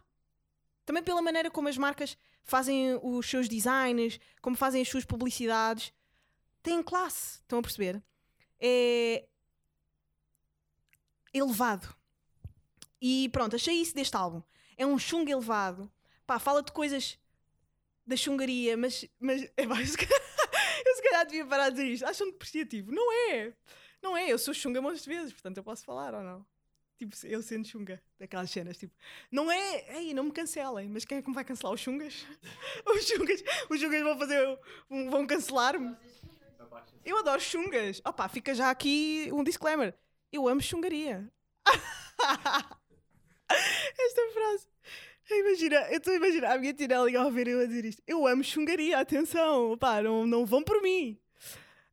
Também 0.85 1.03
pela 1.03 1.21
maneira 1.21 1.51
como 1.51 1.69
as 1.69 1.77
marcas 1.77 2.17
fazem 2.43 2.99
os 3.03 3.29
seus 3.29 3.47
designs, 3.47 4.19
como 4.41 4.55
fazem 4.55 4.81
as 4.81 4.89
suas 4.89 5.05
publicidades. 5.05 5.93
Têm 6.63 6.81
classe. 6.81 7.39
Estão 7.39 7.59
a 7.59 7.61
perceber? 7.61 8.01
é 8.59 9.27
elevado. 11.33 11.95
E 13.01 13.29
pronto, 13.29 13.55
achei 13.55 13.75
isso 13.75 13.93
deste 13.93 14.15
álbum. 14.15 14.41
É 14.75 14.85
um 14.85 14.97
chunga 14.97 15.31
elevado. 15.31 15.91
Pá, 16.27 16.37
fala 16.37 16.61
de 16.61 16.73
coisas 16.73 17.17
da 18.05 18.15
chungaria, 18.15 18.77
mas, 18.77 19.05
mas 19.19 19.43
é 19.55 19.65
pá, 19.65 19.79
eu, 19.81 19.87
se 19.87 21.01
calhar, 21.01 21.25
devia 21.25 21.45
parar 21.45 21.69
de 21.69 21.77
dizer 21.77 21.87
isto. 21.87 22.05
Acham 22.05 22.29
depreciativo? 22.29 22.91
Não 22.91 23.31
é! 23.31 23.53
Não 24.01 24.15
é, 24.15 24.31
eu 24.31 24.37
sou 24.37 24.53
chunga 24.53 24.81
muitas 24.81 25.05
vezes, 25.05 25.33
portanto 25.33 25.57
eu 25.57 25.63
posso 25.63 25.83
falar 25.83 26.13
ou 26.13 26.21
não? 26.21 26.45
Tipo, 26.97 27.15
eu 27.25 27.41
sendo 27.41 27.67
chunga, 27.67 28.01
daquelas 28.19 28.49
cenas, 28.49 28.77
tipo, 28.77 28.93
não 29.31 29.51
é, 29.51 29.97
ei, 29.99 30.13
não 30.13 30.23
me 30.25 30.31
cancelem, 30.31 30.89
mas 30.89 31.05
quem 31.05 31.19
é 31.19 31.21
que 31.21 31.29
me 31.29 31.35
vai 31.35 31.45
cancelar? 31.45 31.73
Os 31.73 31.81
chungas? 31.81 32.25
Os 32.85 33.07
chungas, 33.07 33.43
os 33.69 33.79
chungas 33.79 34.01
vão 34.01 34.17
fazer, 34.17 34.59
vão 34.89 35.27
cancelar-me? 35.27 35.95
Eu 37.05 37.17
adoro 37.17 37.39
chungas. 37.39 38.01
Opa, 38.03 38.27
fica 38.27 38.53
já 38.53 38.69
aqui 38.69 39.29
um 39.31 39.43
disclaimer. 39.43 39.93
Eu 40.31 40.47
amo 40.47 40.61
chungaria. 40.61 41.31
Esta 43.49 44.29
frase. 44.33 44.67
Imagina, 45.29 45.75
eu 45.91 45.97
estou 45.97 46.13
a 46.13 46.15
imaginar 46.17 46.53
a 46.53 46.57
minha 46.57 46.73
tia 46.73 46.87
ligar 47.03 47.25
a 47.25 47.29
ver 47.29 47.47
eu 47.47 47.59
a 47.61 47.65
dizer 47.65 47.85
isto. 47.85 48.01
Eu 48.07 48.25
amo 48.25 48.43
chungaria, 48.43 48.99
atenção, 48.99 49.77
pá, 49.77 50.01
não, 50.01 50.25
não 50.25 50.45
vão 50.45 50.63
por 50.63 50.81
mim. 50.81 51.17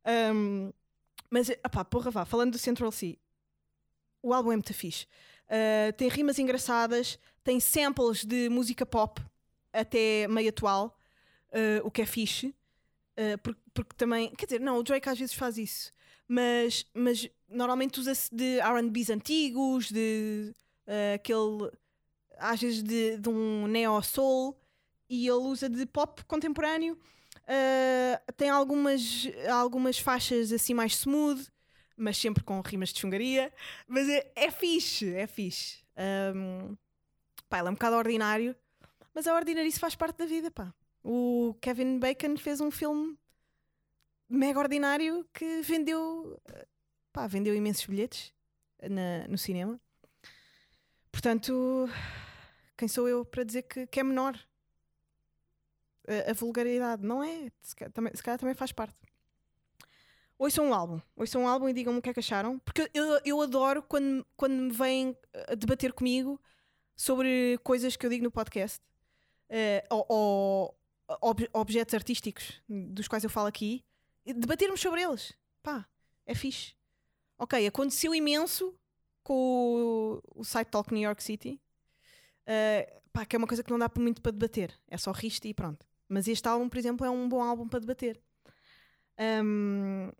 Ahm, 0.04 0.70
mas, 1.30 1.50
pá, 1.70 1.84
porra, 1.84 2.10
vá, 2.10 2.24
falando 2.24 2.52
do 2.52 2.58
Central 2.58 2.92
Sea, 2.92 3.16
o 4.22 4.32
álbum 4.32 4.52
é 4.52 4.56
muito 4.56 4.72
fixe. 4.72 5.06
Ah, 5.48 5.92
tem 5.92 6.08
rimas 6.08 6.38
engraçadas, 6.38 7.18
tem 7.42 7.60
samples 7.60 8.24
de 8.24 8.48
música 8.48 8.86
pop, 8.86 9.20
até 9.72 10.26
meio 10.28 10.48
atual, 10.48 10.98
ah, 11.52 11.80
o 11.84 11.90
que 11.90 12.02
é 12.02 12.06
fixe. 12.06 12.54
Uh, 13.16 13.38
porque, 13.44 13.60
porque 13.72 13.94
também, 13.96 14.34
quer 14.34 14.44
dizer, 14.46 14.60
não, 14.60 14.76
o 14.78 14.82
Drake 14.82 15.08
às 15.08 15.16
vezes 15.16 15.36
faz 15.36 15.56
isso, 15.56 15.92
mas, 16.26 16.84
mas 16.92 17.30
normalmente 17.48 18.00
usa-se 18.00 18.34
de 18.34 18.58
RBs 18.58 19.08
antigos, 19.08 19.88
de 19.88 20.52
uh, 20.88 21.14
aquele, 21.14 21.70
às 22.38 22.60
vezes 22.60 22.82
de, 22.82 23.18
de 23.18 23.28
um 23.28 23.66
neo-soul, 23.66 24.56
e 25.08 25.26
ele 25.26 25.36
usa 25.38 25.68
de 25.68 25.86
pop 25.86 26.24
contemporâneo. 26.24 26.98
Uh, 27.42 28.32
tem 28.36 28.48
algumas, 28.48 29.28
algumas 29.52 29.98
faixas 29.98 30.50
assim 30.52 30.72
mais 30.72 30.94
smooth, 30.94 31.46
mas 31.96 32.16
sempre 32.16 32.42
com 32.42 32.60
rimas 32.60 32.90
de 32.90 33.00
chungaria. 33.00 33.52
Mas 33.86 34.08
é, 34.08 34.32
é 34.34 34.50
fixe, 34.50 35.14
é 35.14 35.26
fixe. 35.26 35.84
Um, 36.34 36.76
pá, 37.48 37.58
ele 37.58 37.68
é 37.68 37.70
um 37.70 37.74
bocado 37.74 37.96
ordinário, 37.96 38.56
mas 39.14 39.26
a 39.26 39.34
ordinarice 39.34 39.78
faz 39.78 39.94
parte 39.94 40.16
da 40.16 40.26
vida, 40.26 40.50
pá. 40.50 40.72
O 41.02 41.54
Kevin 41.60 41.98
Bacon 41.98 42.36
fez 42.36 42.60
um 42.60 42.70
filme 42.70 43.16
mega 44.28 44.58
ordinário 44.58 45.26
que 45.32 45.60
vendeu, 45.60 46.40
pá, 47.12 47.26
vendeu 47.26 47.54
imensos 47.54 47.84
bilhetes 47.86 48.32
na- 48.82 49.28
no 49.28 49.36
cinema. 49.38 49.78
Portanto, 51.14 51.88
quem 52.76 52.88
sou 52.88 53.08
eu 53.08 53.24
para 53.24 53.44
dizer 53.44 53.62
que, 53.62 53.86
que 53.86 54.00
é 54.00 54.02
menor? 54.02 54.36
A, 56.08 56.32
a 56.32 56.34
vulgaridade, 56.34 57.06
não 57.06 57.22
é? 57.22 57.52
Se 57.62 57.76
calhar, 57.76 57.92
também, 57.92 58.12
se 58.16 58.20
calhar 58.20 58.36
também 58.36 58.52
faz 58.54 58.72
parte. 58.72 58.96
Ouçam 60.36 60.66
um 60.66 60.74
álbum, 60.74 61.00
ouçam 61.14 61.42
um 61.42 61.48
álbum 61.48 61.68
e 61.68 61.72
digam-me 61.72 62.00
o 62.00 62.02
que 62.02 62.10
é 62.10 62.12
que 62.12 62.18
acharam, 62.18 62.58
porque 62.58 62.90
eu, 62.92 63.20
eu 63.24 63.40
adoro 63.40 63.80
quando, 63.84 64.26
quando 64.36 64.54
me 64.54 64.72
vêm 64.72 65.16
a 65.48 65.54
debater 65.54 65.92
comigo 65.92 66.42
sobre 66.96 67.58
coisas 67.62 67.94
que 67.94 68.04
eu 68.04 68.10
digo 68.10 68.24
no 68.24 68.32
podcast 68.32 68.80
eh, 69.48 69.86
ou, 69.88 70.04
ou 70.08 70.78
ob- 71.22 71.48
objetos 71.52 71.94
artísticos 71.94 72.60
dos 72.68 73.06
quais 73.06 73.22
eu 73.22 73.30
falo 73.30 73.46
aqui, 73.46 73.84
debatermos 74.26 74.80
sobre 74.80 75.00
eles. 75.00 75.32
Pá, 75.62 75.86
é 76.26 76.34
fixe. 76.34 76.74
Ok, 77.38 77.64
aconteceu 77.64 78.12
imenso 78.12 78.74
com 79.24 80.20
o, 80.34 80.40
o 80.40 80.44
site 80.44 80.68
Talk 80.68 80.92
New 80.94 81.02
York 81.02 81.22
City, 81.22 81.60
eh, 82.46 83.00
pá, 83.12 83.24
que 83.24 83.34
é 83.34 83.38
uma 83.38 83.46
coisa 83.48 83.64
que 83.64 83.70
não 83.70 83.78
dá 83.78 83.90
muito 83.98 84.22
para 84.22 84.32
debater, 84.32 84.78
é 84.88 84.96
só 84.96 85.10
riste 85.12 85.48
e 85.48 85.54
pronto. 85.54 85.86
Mas 86.08 86.28
este 86.28 86.46
álbum, 86.46 86.68
por 86.68 86.78
exemplo, 86.78 87.06
é 87.06 87.10
um 87.10 87.28
bom 87.28 87.42
álbum 87.42 87.66
para 87.68 87.80
debater. 87.80 88.20
Ahm, 89.18 90.10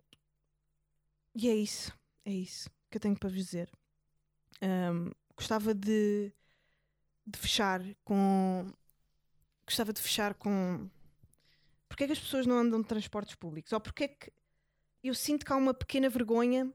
e 1.35 1.49
é 1.49 1.55
isso, 1.55 1.93
é 2.25 2.33
isso 2.33 2.71
que 2.91 2.97
eu 2.97 3.01
tenho 3.01 3.19
para 3.19 3.29
vos 3.29 3.39
dizer. 3.39 3.71
Ahm, 4.63 5.11
gostava 5.37 5.75
de, 5.75 6.33
de 7.27 7.39
fechar 7.39 7.83
com 8.05 8.67
gostava 9.67 9.93
de 9.93 10.01
fechar 10.01 10.35
com 10.35 10.89
porque 11.89 12.05
é 12.05 12.07
que 12.07 12.13
as 12.13 12.21
pessoas 12.21 12.47
não 12.47 12.59
andam 12.59 12.81
de 12.81 12.89
transportes 12.89 13.35
públicos? 13.35 13.73
Ou 13.73 13.81
porque 13.81 14.05
é 14.05 14.09
que 14.09 14.33
eu 15.03 15.15
sinto 15.15 15.45
que 15.45 15.53
há 15.53 15.57
uma 15.57 15.75
pequena 15.75 16.09
vergonha 16.09 16.73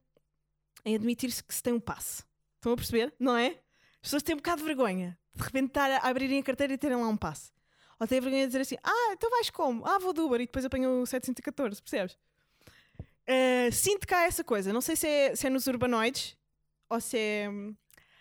em 0.86 0.96
admitir-se 0.96 1.44
que 1.44 1.54
se 1.54 1.64
tem 1.64 1.74
um 1.74 1.80
passe. 1.80 2.24
Estão 2.56 2.74
a 2.74 2.76
perceber? 2.76 3.14
Não 3.20 3.36
é? 3.36 3.48
As 3.48 4.02
pessoas 4.04 4.24
têm 4.24 4.36
um 4.36 4.38
bocado 4.38 4.62
de 4.62 4.68
vergonha 4.68 5.18
de 5.40 5.44
repente 5.44 5.68
estar 5.68 5.90
a 5.90 6.10
abrirem 6.10 6.40
a 6.40 6.44
carteira 6.44 6.74
e 6.74 6.78
terem 6.78 6.98
lá 6.98 7.08
um 7.08 7.18
passe. 7.18 7.52
Ou 8.00 8.08
têm 8.08 8.22
vergonha 8.22 8.44
de 8.44 8.48
dizer 8.48 8.62
assim: 8.62 8.78
Ah, 8.84 9.14
então 9.14 9.30
vais 9.30 9.50
como? 9.50 9.86
Ah, 9.86 10.00
vou 10.00 10.14
do 10.14 10.26
Uber 10.26 10.42
e 10.42 10.46
depois 10.46 10.66
apanho 10.66 11.02
o 11.02 11.06
714, 11.06 11.82
percebes? 11.82 12.18
Eh, 13.26 13.70
sinto 13.72 14.08
que 14.08 14.14
há 14.14 14.24
essa 14.24 14.44
coisa. 14.44 14.74
Não 14.74 14.82
sei 14.82 14.96
se 14.96 15.08
é, 15.08 15.36
se 15.36 15.48
é 15.48 15.50
nos 15.50 15.68
urbanoides 15.68 16.36
ou 16.90 17.00
se 17.00 17.18
é. 17.18 17.48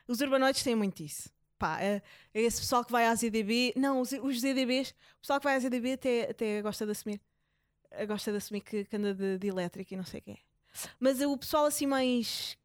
Os 0.07 0.21
urbanoides 0.21 0.63
têm 0.63 0.75
muito 0.75 1.03
isso. 1.03 1.31
Pá, 1.59 1.81
é, 1.81 2.03
é 2.33 2.43
esse 2.43 2.61
pessoal 2.61 2.85
que 2.85 2.93
vai 2.93 3.07
à 3.07 3.15
ZDB. 3.15 3.75
Não, 3.77 4.01
os, 4.01 4.13
os 4.13 4.41
ZDBs, 4.41 4.91
o 4.91 5.21
pessoal 5.21 5.41
que 5.41 5.45
vai 5.45 5.57
à 5.57 5.61
ZDB 5.61 5.93
até, 5.93 6.31
até 6.31 6.63
gosta 6.63 6.85
de 6.87 6.93
assumir. 6.93 7.21
Gosta 8.07 8.31
de 8.31 8.37
assumir 8.37 8.61
que, 8.61 8.85
que 8.85 8.97
anda 8.97 9.15
de, 9.15 9.39
de 9.39 9.49
e 9.49 9.97
não 9.97 10.05
sei 10.05 10.21
o 10.21 10.23
quê. 10.23 10.39
Mas 10.99 11.21
o 11.21 11.37
pessoal 11.37 11.67
assim 11.67 11.87
mais. 11.87 12.57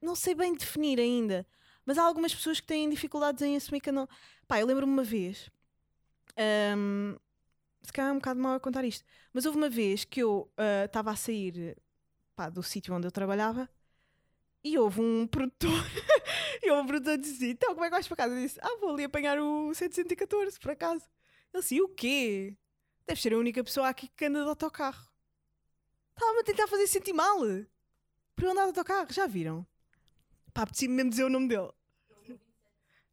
Não 0.00 0.14
sei 0.14 0.34
bem 0.34 0.54
definir 0.54 1.00
ainda. 1.00 1.46
Mas 1.86 1.98
há 1.98 2.02
algumas 2.04 2.34
pessoas 2.34 2.60
que 2.60 2.66
têm 2.66 2.88
dificuldades 2.88 3.42
em 3.42 3.56
assumir 3.56 3.80
que 3.80 3.90
andam. 3.90 4.08
Pá, 4.48 4.60
eu 4.60 4.66
lembro-me 4.66 4.92
uma 4.92 5.04
vez. 5.04 5.50
ahm, 6.36 7.16
se 7.82 7.92
calhar 7.92 8.10
é 8.10 8.12
um 8.12 8.18
bocado 8.18 8.40
mal 8.40 8.54
a 8.56 8.60
contar 8.60 8.84
isto. 8.84 9.04
Mas 9.32 9.44
houve 9.46 9.58
uma 9.58 9.68
vez 9.68 10.04
que 10.04 10.20
eu 10.22 10.50
ah, 10.56 10.84
estava 10.86 11.10
a 11.10 11.16
sair 11.16 11.76
pá, 12.36 12.48
do 12.48 12.62
sítio 12.62 12.94
onde 12.94 13.06
eu 13.06 13.12
trabalhava 13.12 13.68
e 14.62 14.78
houve 14.78 15.00
um 15.00 15.26
produtor. 15.28 15.84
e 16.62 16.70
houve 16.70 16.82
um 16.82 16.86
produtor 16.86 17.14
que 17.16 17.22
disse: 17.22 17.46
Então, 17.50 17.74
como 17.74 17.84
é 17.84 17.88
que 17.88 17.94
vais 17.94 18.08
para 18.08 18.16
casa? 18.16 18.34
Eu 18.34 18.42
disse: 18.42 18.58
Ah, 18.62 18.76
vou 18.80 18.90
ali 18.90 19.04
apanhar 19.04 19.38
o 19.40 19.72
714, 19.74 20.58
por 20.58 20.70
acaso. 20.72 21.04
Ele 21.52 21.62
disse: 21.62 21.76
"E 21.76 21.82
o 21.82 21.88
quê? 21.88 22.56
Deve 23.06 23.20
ser 23.20 23.34
a 23.34 23.38
única 23.38 23.62
pessoa 23.62 23.88
aqui 23.88 24.08
que 24.08 24.24
anda 24.26 24.42
de 24.42 24.48
autocarro. 24.48 25.06
Estava-me 26.16 26.40
a 26.40 26.44
tentar 26.44 26.66
fazer 26.68 26.86
sentir 26.86 27.12
mal. 27.12 27.38
Por 28.36 28.44
eu 28.44 28.50
andar 28.50 28.62
de 28.62 28.68
autocarro, 28.68 29.12
já 29.12 29.26
viram? 29.26 29.66
Pá, 30.52 30.62
apetecia-me 30.62 30.94
mesmo 30.94 31.10
dizer 31.10 31.24
o 31.24 31.30
nome 31.30 31.48
dele. 31.48 31.70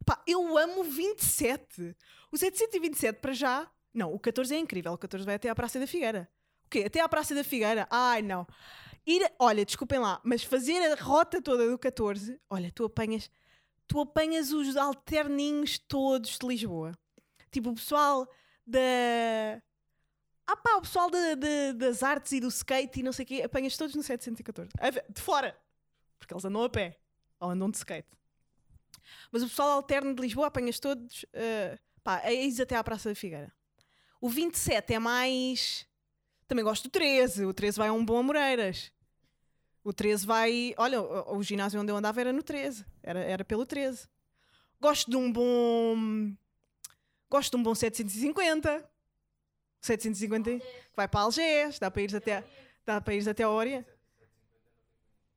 Pá, 0.04 0.22
eu 0.26 0.56
amo 0.56 0.80
o 0.80 0.84
27. 0.84 1.96
O 2.30 2.38
727 2.38 3.20
para 3.20 3.32
já. 3.32 3.70
Não, 3.92 4.12
o 4.12 4.18
14 4.18 4.54
é 4.54 4.58
incrível. 4.58 4.92
O 4.92 4.98
14 4.98 5.24
vai 5.26 5.34
até 5.34 5.48
à 5.48 5.54
Praça 5.54 5.78
da 5.78 5.86
Figueira. 5.86 6.28
O 6.64 6.68
quê? 6.68 6.84
Até 6.86 7.00
à 7.00 7.08
Praça 7.08 7.34
da 7.34 7.44
Figueira? 7.44 7.86
Ai, 7.90 8.22
não. 8.22 8.46
Ir, 9.06 9.28
olha, 9.38 9.64
desculpem 9.64 9.98
lá, 9.98 10.20
mas 10.22 10.44
fazer 10.44 10.78
a 10.80 10.94
rota 10.94 11.42
toda 11.42 11.68
do 11.68 11.76
14, 11.76 12.40
olha, 12.48 12.70
tu 12.70 12.84
apanhas, 12.84 13.28
tu 13.88 14.00
apanhas 14.00 14.52
os 14.52 14.76
alterninhos 14.76 15.76
todos 15.76 16.38
de 16.38 16.46
Lisboa. 16.46 16.92
Tipo, 17.50 17.70
o 17.70 17.74
pessoal 17.74 18.28
da. 18.64 19.60
Ah 20.52 20.56
pá, 20.56 20.74
o 20.76 20.82
pessoal 20.82 21.08
da- 21.10 21.34
da- 21.34 21.72
das 21.78 22.02
artes 22.02 22.32
e 22.32 22.40
do 22.40 22.48
skate 22.48 23.00
e 23.00 23.02
não 23.02 23.10
sei 23.12 23.24
o 23.24 23.26
quê, 23.28 23.42
apanhas 23.42 23.74
todos 23.76 23.94
no 23.94 24.02
714. 24.02 24.68
A 24.78 24.90
ver, 24.90 25.02
De 25.08 25.20
fora! 25.22 25.56
Porque 26.18 26.34
eles 26.34 26.44
andam 26.44 26.62
a 26.62 26.68
pé. 26.68 26.98
Ou 27.40 27.50
andam 27.50 27.70
de 27.70 27.78
skate. 27.78 28.08
Mas 29.30 29.42
o 29.42 29.48
pessoal 29.48 29.70
alterno 29.70 30.14
de 30.14 30.20
Lisboa 30.20 30.48
apanhas 30.48 30.78
todos. 30.78 31.24
eh, 31.32 31.78
pá, 32.04 32.20
eis 32.30 32.60
até 32.60 32.76
à 32.76 32.84
Praça 32.84 33.08
da 33.08 33.14
Figueira. 33.14 33.50
O 34.20 34.28
27 34.28 34.92
é 34.94 34.98
mais. 34.98 35.86
Também 36.46 36.62
gosto 36.64 36.84
do 36.84 36.90
13. 36.90 37.46
O 37.46 37.54
13 37.54 37.78
vai 37.78 37.88
a 37.88 37.92
um 37.94 38.04
bom 38.04 38.22
Moreiras. 38.22 38.92
O 39.82 39.92
13 39.92 40.26
vai. 40.26 40.74
Olha, 40.76 41.00
o, 41.00 41.38
o 41.38 41.42
ginásio 41.42 41.80
onde 41.80 41.90
eu 41.90 41.96
andava 41.96 42.20
era 42.20 42.32
no 42.32 42.42
13. 42.42 42.84
Era, 43.02 43.20
era 43.20 43.44
pelo 43.44 43.64
13. 43.66 44.06
Gosto 44.78 45.10
de 45.10 45.16
um 45.16 45.32
bom. 45.32 46.32
Gosto 47.30 47.50
de 47.52 47.56
um 47.56 47.62
bom 47.62 47.74
750. 47.74 48.88
750 49.82 50.58
que 50.60 50.66
vai 50.96 51.06
para 51.08 51.20
Algés. 51.20 51.78
Dá 51.78 51.90
para 51.90 52.02
ir 52.02 52.16
até, 52.16 52.44
dá 52.86 53.00
para 53.00 53.14
ir 53.14 53.28
até 53.28 53.42
a 53.42 53.50
Ória. 53.50 53.86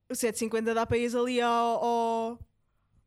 O 0.10 0.15
750 0.15 0.73
dá 0.73 0.86
para 0.86 0.97
ir 0.97 1.15
ali 1.15 1.41
ao. 1.41 1.84
ao... 1.84 2.39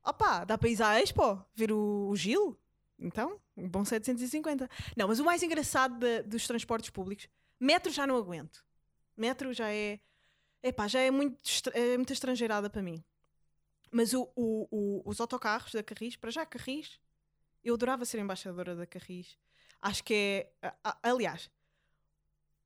Opá, 0.05 0.45
dá 0.45 0.57
para 0.59 0.69
ir 0.69 0.83
à 0.83 1.01
Expo 1.01 1.43
ver 1.55 1.71
o, 1.73 2.09
o 2.09 2.17
Gil. 2.17 2.59
Então, 2.99 3.39
um 3.57 3.69
bom 3.69 3.85
750. 3.85 4.69
Não, 4.97 5.07
mas 5.07 5.21
o 5.21 5.25
mais 5.25 5.43
engraçado 5.43 5.99
da- 5.99 6.23
dos 6.23 6.47
transportes 6.47 6.91
públicos, 6.91 7.29
metro 7.61 7.93
já 7.93 8.07
não 8.07 8.17
aguento. 8.17 8.65
Metro 9.17 9.53
já 9.53 9.71
é. 9.73 10.01
Epá, 10.63 10.89
já 10.89 10.99
é 11.01 11.11
muito, 11.11 11.41
é 11.73 11.97
muita 11.97 12.13
estrangeirada 12.13 12.69
para 12.69 12.83
mim. 12.83 13.03
Mas 13.93 14.13
o, 14.13 14.29
o- 14.35 14.67
o- 14.71 15.03
os 15.09 15.21
autocarros 15.21 15.73
da 15.73 15.83
Carris, 15.85 16.17
para 16.17 16.31
já 16.31 16.45
Carris, 16.45 16.99
eu 17.63 17.75
adorava 17.75 18.05
ser 18.05 18.19
embaixadora 18.19 18.75
da 18.75 18.87
Carris. 18.87 19.39
Acho 19.81 20.03
que 20.05 20.15
é. 20.15 20.53
a- 20.63 20.75
a- 20.85 20.99
aliás, 21.11 21.51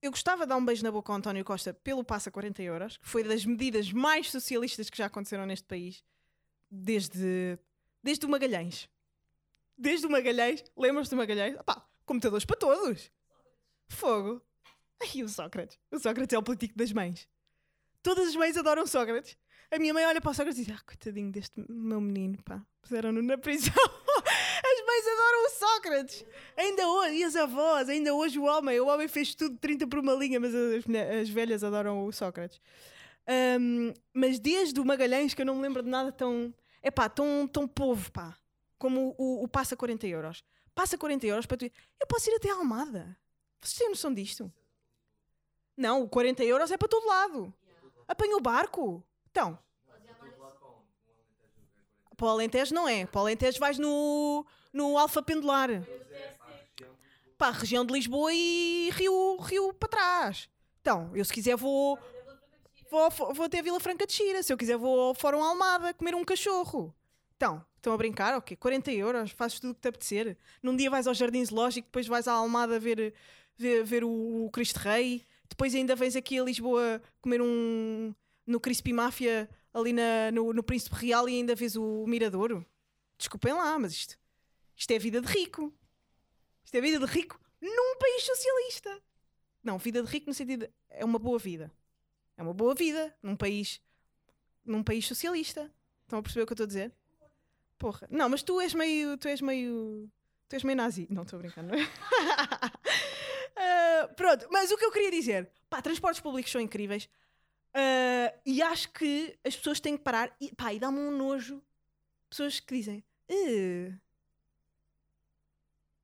eu 0.00 0.10
gostava 0.10 0.44
de 0.44 0.48
dar 0.48 0.56
um 0.56 0.64
beijo 0.64 0.82
na 0.82 0.90
boca 0.90 1.12
ao 1.12 1.18
António 1.18 1.44
Costa 1.44 1.72
pelo 1.74 2.02
passa 2.04 2.30
40 2.30 2.62
euros, 2.62 2.96
que 2.96 3.06
foi 3.08 3.22
das 3.22 3.44
medidas 3.44 3.92
mais 3.92 4.30
socialistas 4.30 4.88
que 4.90 4.96
já 4.98 5.06
aconteceram 5.06 5.46
neste 5.46 5.66
país, 5.66 6.02
desde, 6.70 7.58
desde 8.02 8.26
o 8.26 8.28
Magalhães. 8.28 8.88
Desde 9.76 10.06
o 10.06 10.10
Magalhães, 10.10 10.62
lembras-te 10.76 11.10
do 11.10 11.16
Magalhães? 11.16 11.56
Opá, 11.58 11.86
computadores 12.04 12.44
para 12.44 12.56
todos. 12.56 13.10
Fogo. 13.88 14.40
Ai, 15.00 15.22
o 15.22 15.28
Sócrates. 15.28 15.78
O 15.90 15.98
Sócrates 15.98 16.32
é 16.34 16.38
o 16.38 16.42
político 16.42 16.76
das 16.78 16.92
mães. 16.92 17.28
Todas 18.02 18.28
as 18.28 18.36
mães 18.36 18.56
adoram 18.56 18.86
Sócrates. 18.86 19.36
A 19.70 19.78
minha 19.78 19.92
mãe 19.94 20.04
olha 20.06 20.20
para 20.20 20.30
o 20.30 20.34
Sócrates 20.34 20.60
e 20.60 20.64
diz: 20.64 20.74
Ah, 20.76 20.82
coitadinho 20.84 21.30
deste 21.32 21.64
meu 21.68 22.00
menino, 22.00 22.42
pá. 22.42 22.64
Puseram-no 22.80 23.22
na 23.22 23.38
prisão. 23.38 23.72
Mães 25.02 25.06
adoram 25.06 25.46
o 25.46 25.50
Sócrates. 25.50 26.24
Ainda 26.56 26.88
hoje, 26.88 27.16
e 27.16 27.24
as 27.24 27.34
avós, 27.34 27.88
ainda 27.88 28.14
hoje 28.14 28.38
o 28.38 28.44
homem. 28.44 28.78
O 28.80 28.86
homem 28.86 29.08
fez 29.08 29.34
tudo 29.34 29.56
30 29.58 29.86
por 29.88 29.98
uma 29.98 30.12
linha, 30.12 30.38
mas 30.38 30.54
as, 30.54 30.84
as 31.20 31.28
velhas 31.28 31.64
adoram 31.64 32.06
o 32.06 32.12
Sócrates. 32.12 32.60
Ahm, 33.26 33.92
mas 34.14 34.38
desde 34.38 34.80
o 34.80 34.84
Magalhães, 34.84 35.34
que 35.34 35.42
eu 35.42 35.46
não 35.46 35.56
me 35.56 35.62
lembro 35.62 35.82
de 35.82 35.88
nada 35.88 36.12
tão. 36.12 36.54
É 36.80 36.90
pá, 36.90 37.08
tão, 37.08 37.48
tão 37.48 37.66
povo, 37.66 38.10
pá. 38.12 38.36
Como 38.78 39.14
o, 39.18 39.44
o 39.44 39.48
passa 39.48 39.76
40 39.76 40.06
euros. 40.06 40.44
Passa 40.74 40.96
40 40.96 41.26
euros 41.26 41.46
para 41.46 41.56
tu 41.56 41.64
ir. 41.64 41.72
Eu 42.00 42.06
posso 42.06 42.30
ir 42.30 42.34
até 42.36 42.50
a 42.50 42.54
Almada. 42.54 43.16
Vocês 43.60 43.78
têm 43.78 43.88
noção 43.88 44.14
disto? 44.14 44.52
Não, 45.76 46.02
o 46.02 46.08
40 46.08 46.44
euros 46.44 46.70
é 46.70 46.76
para 46.76 46.88
todo 46.88 47.06
lado. 47.06 47.52
Apanha 48.06 48.36
o 48.36 48.40
barco. 48.40 49.02
Então, 49.30 49.58
para 52.22 52.28
o 52.28 52.30
Alentejo 52.30 52.72
não 52.72 52.88
é. 52.88 53.04
Para 53.04 53.18
o 53.18 53.22
Alentejo 53.22 53.58
vais 53.58 53.80
no, 53.80 54.46
no 54.72 54.96
Alfa 54.96 55.20
Pendular. 55.20 55.68
Para 57.36 57.48
a 57.48 57.50
região 57.50 57.84
de 57.84 57.92
Lisboa 57.92 58.32
e 58.32 58.90
Rio, 58.92 59.38
Rio 59.40 59.74
para 59.74 59.88
trás. 59.88 60.48
Então, 60.80 61.10
eu 61.16 61.24
se 61.24 61.32
quiser 61.32 61.56
vou, 61.56 61.98
vou, 62.88 63.10
vou 63.34 63.46
até 63.46 63.58
a 63.58 63.62
Vila 63.62 63.80
Franca 63.80 64.06
de 64.06 64.12
Xira. 64.12 64.40
Se 64.40 64.52
eu 64.52 64.56
quiser 64.56 64.76
vou 64.76 65.00
ao 65.00 65.14
Fórum 65.16 65.42
Almada 65.42 65.92
comer 65.94 66.14
um 66.14 66.24
cachorro. 66.24 66.94
Então, 67.34 67.60
estão 67.76 67.92
a 67.92 67.96
brincar? 67.96 68.36
Ok, 68.36 68.56
40 68.56 68.92
euros, 68.92 69.32
fazes 69.32 69.58
tudo 69.58 69.72
o 69.72 69.74
que 69.74 69.80
te 69.80 69.88
apetecer. 69.88 70.36
Num 70.62 70.76
dia 70.76 70.88
vais 70.88 71.08
ao 71.08 71.14
Jardim 71.14 71.44
Zoológico, 71.44 71.88
depois 71.88 72.06
vais 72.06 72.28
à 72.28 72.34
Almada 72.34 72.78
ver, 72.78 73.12
ver, 73.56 73.82
ver 73.82 74.04
o, 74.04 74.44
o 74.44 74.50
Cristo 74.52 74.76
Rei. 74.76 75.26
Depois 75.48 75.74
ainda 75.74 75.96
vens 75.96 76.14
aqui 76.14 76.38
a 76.38 76.44
Lisboa 76.44 77.02
comer 77.20 77.42
um... 77.42 78.14
No 78.46 78.60
Crispy 78.60 78.92
Máfia, 78.92 79.48
ali 79.72 79.92
na, 79.92 80.30
no, 80.32 80.52
no 80.52 80.62
Príncipe 80.62 80.96
Real 80.96 81.28
e 81.28 81.36
ainda 81.36 81.54
vês 81.54 81.76
o 81.76 82.06
Miradouro. 82.06 82.64
Desculpem 83.16 83.52
lá, 83.52 83.78
mas 83.78 83.92
isto, 83.92 84.18
isto 84.76 84.90
é 84.90 84.98
vida 84.98 85.20
de 85.20 85.28
rico. 85.28 85.72
Isto 86.64 86.76
é 86.76 86.80
vida 86.80 86.98
de 86.98 87.06
rico 87.06 87.40
num 87.60 87.96
país 87.98 88.24
socialista. 88.24 89.00
Não, 89.62 89.78
vida 89.78 90.02
de 90.02 90.08
rico 90.08 90.26
no 90.26 90.34
sentido. 90.34 90.68
É 90.90 91.04
uma 91.04 91.18
boa 91.18 91.38
vida. 91.38 91.70
É 92.36 92.42
uma 92.42 92.52
boa 92.52 92.74
vida 92.74 93.16
num 93.22 93.36
país. 93.36 93.80
Num 94.64 94.82
país 94.82 95.06
socialista. 95.06 95.72
Estão 96.02 96.18
a 96.18 96.22
perceber 96.22 96.42
o 96.42 96.46
que 96.46 96.52
eu 96.52 96.54
estou 96.54 96.64
a 96.64 96.66
dizer? 96.66 96.92
Porra. 97.78 98.08
Não, 98.10 98.28
mas 98.28 98.42
tu 98.42 98.60
és 98.60 98.74
meio. 98.74 99.16
Tu 99.16 99.28
és 99.28 99.40
meio. 99.40 100.10
Tu 100.48 100.56
és 100.56 100.64
meio 100.64 100.76
nazi. 100.76 101.06
Não, 101.08 101.22
estou 101.22 101.38
brincando. 101.38 101.72
Ah, 103.54 104.08
pronto, 104.16 104.48
mas 104.50 104.70
o 104.70 104.78
que 104.78 104.84
eu 104.84 104.90
queria 104.90 105.10
dizer. 105.10 105.50
Pá, 105.68 105.82
transportes 105.82 106.20
públicos 106.20 106.50
são 106.50 106.60
incríveis. 106.60 107.06
Ah, 107.74 108.32
e 108.44 108.60
acho 108.62 108.90
que 108.92 109.38
as 109.44 109.56
pessoas 109.56 109.80
têm 109.80 109.96
que 109.96 110.02
parar. 110.04 110.34
E, 110.40 110.54
pá, 110.54 110.72
e 110.72 110.78
dá-me 110.78 110.98
um 110.98 111.16
nojo. 111.16 111.62
Pessoas 112.28 112.60
que 112.60 112.74
dizem. 112.76 113.04
"Eh, 113.28 113.92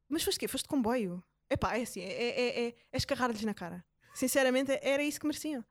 mas 0.08 0.22
foste 0.24 0.38
quê? 0.40 0.48
Foste 0.48 0.64
de 0.64 0.68
comboio? 0.70 1.22
Epá, 1.50 1.76
é 1.76 1.82
assim, 1.82 2.00
é, 2.00 2.12
é, 2.12 2.66
é, 2.68 2.74
é 2.92 2.96
escarrar-lhes 2.96 3.42
na 3.44 3.54
cara. 3.54 3.84
Sinceramente, 4.14 4.72
era 4.82 5.02
isso 5.02 5.20
que 5.20 5.26
mereciam. 5.26 5.64